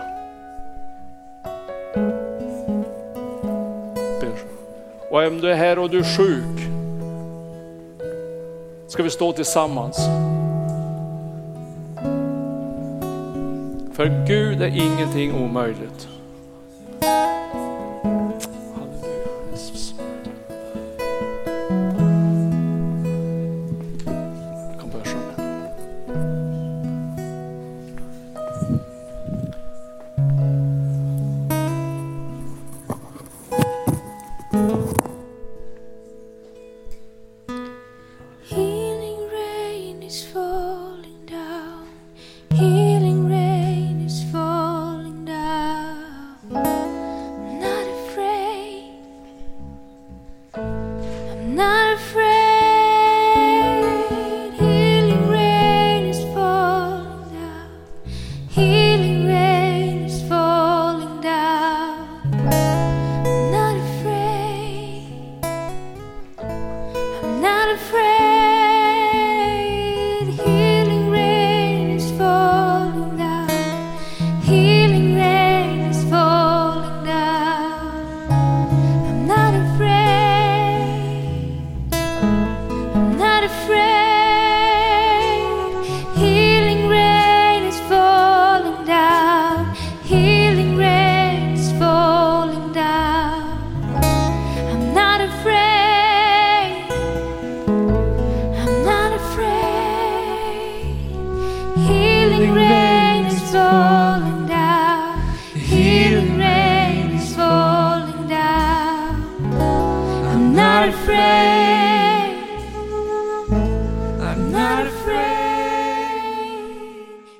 [5.10, 6.68] Och om du är här och du är sjuk,
[8.88, 10.08] ska vi stå tillsammans.
[13.94, 16.08] För Gud är ingenting omöjligt.